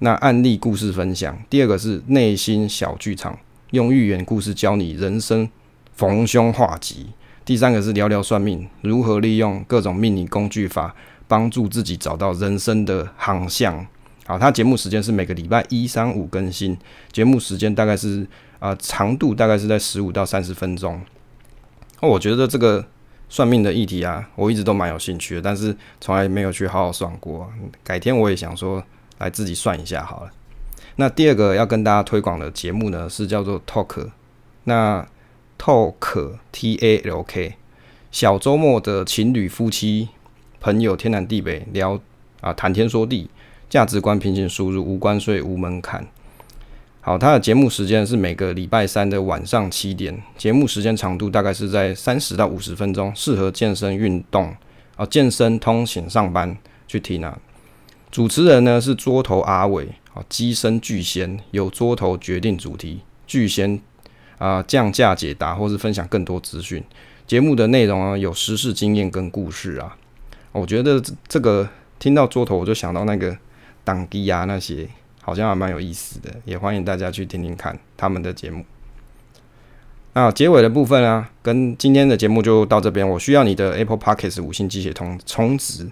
[0.00, 3.38] 那案例故事分享，第二个是内心小剧场，
[3.70, 5.48] 用寓言故事教你人生
[5.94, 7.08] 逢凶化吉。
[7.44, 10.94] 第三个是聊聊算命，如何利用各种命理工具法。
[11.30, 13.86] 帮助自己找到人生的航向。
[14.24, 16.74] 好，它节目时间是每个礼拜一、三、五更新，
[17.12, 18.26] 节目时间大概是
[18.58, 20.98] 啊、长度大概是在十五到三十分钟。
[22.00, 22.82] 哦，我觉得这个
[23.28, 27.46] 算命的议题啊，我一直都蛮有兴趣的，但是从来没有去好好算过。
[27.84, 28.82] 改天我也想说
[29.18, 30.30] 来自己算一下好了。
[31.00, 34.08] 那第二个要跟大家推广的节目呢，是叫做 Talk。
[34.64, 35.06] 那
[35.56, 37.54] Talk T A L K，
[38.10, 40.08] 小周末的情侣夫妻。
[40.60, 42.00] 朋友天南地北聊
[42.40, 43.30] 啊，谈天说地，
[43.70, 46.04] 价值观平行输入，无关税无门槛。
[47.00, 54.52] 好，它的节目时间是每个礼拜三的晚上七点，节目时间长度大概是在三十到五十分钟，适合健身运动
[54.96, 56.56] 啊，健身通勤上班
[56.88, 57.38] 去听啊。
[58.10, 59.86] 主持人呢是桌头阿伟，
[60.28, 63.80] 机身巨仙由桌头决定主题，巨仙
[64.38, 66.82] 啊降价解答或是分享更多资讯。
[67.26, 69.96] 节目的内容啊有时事经验跟故事啊。
[70.52, 73.36] 我觉得这个听到桌头，我就想到那个
[73.84, 74.88] 当机啊那些，
[75.20, 78.64] 好像还蛮有意思的，也欢迎大家去听听看他们的节目。
[80.14, 83.08] 那结尾的部分啊，跟今天的节目就到这边。
[83.08, 85.88] 我需要你的 Apple Podcast 五星机械通充值，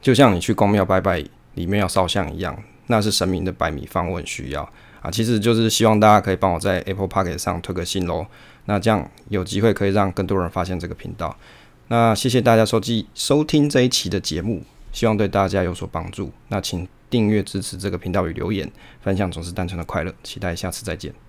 [0.00, 1.24] 就像你去公庙拜拜
[1.54, 4.62] 里面要烧香一样，那是神明的百米访问需要
[5.00, 5.10] 啊。
[5.10, 8.26] 其实就是希望大家可以帮我在 Apple p o c k e t 上推个新喽，
[8.64, 11.36] 那这样有机会可以让更多人发现这个频道。
[11.88, 14.62] 那谢谢大家收记收听这一期的节目，
[14.92, 16.32] 希望对大家有所帮助。
[16.48, 18.70] 那请订阅支持这个频道与留言
[19.00, 20.12] 分享，总是单纯的快乐。
[20.24, 21.25] 期待下次再见。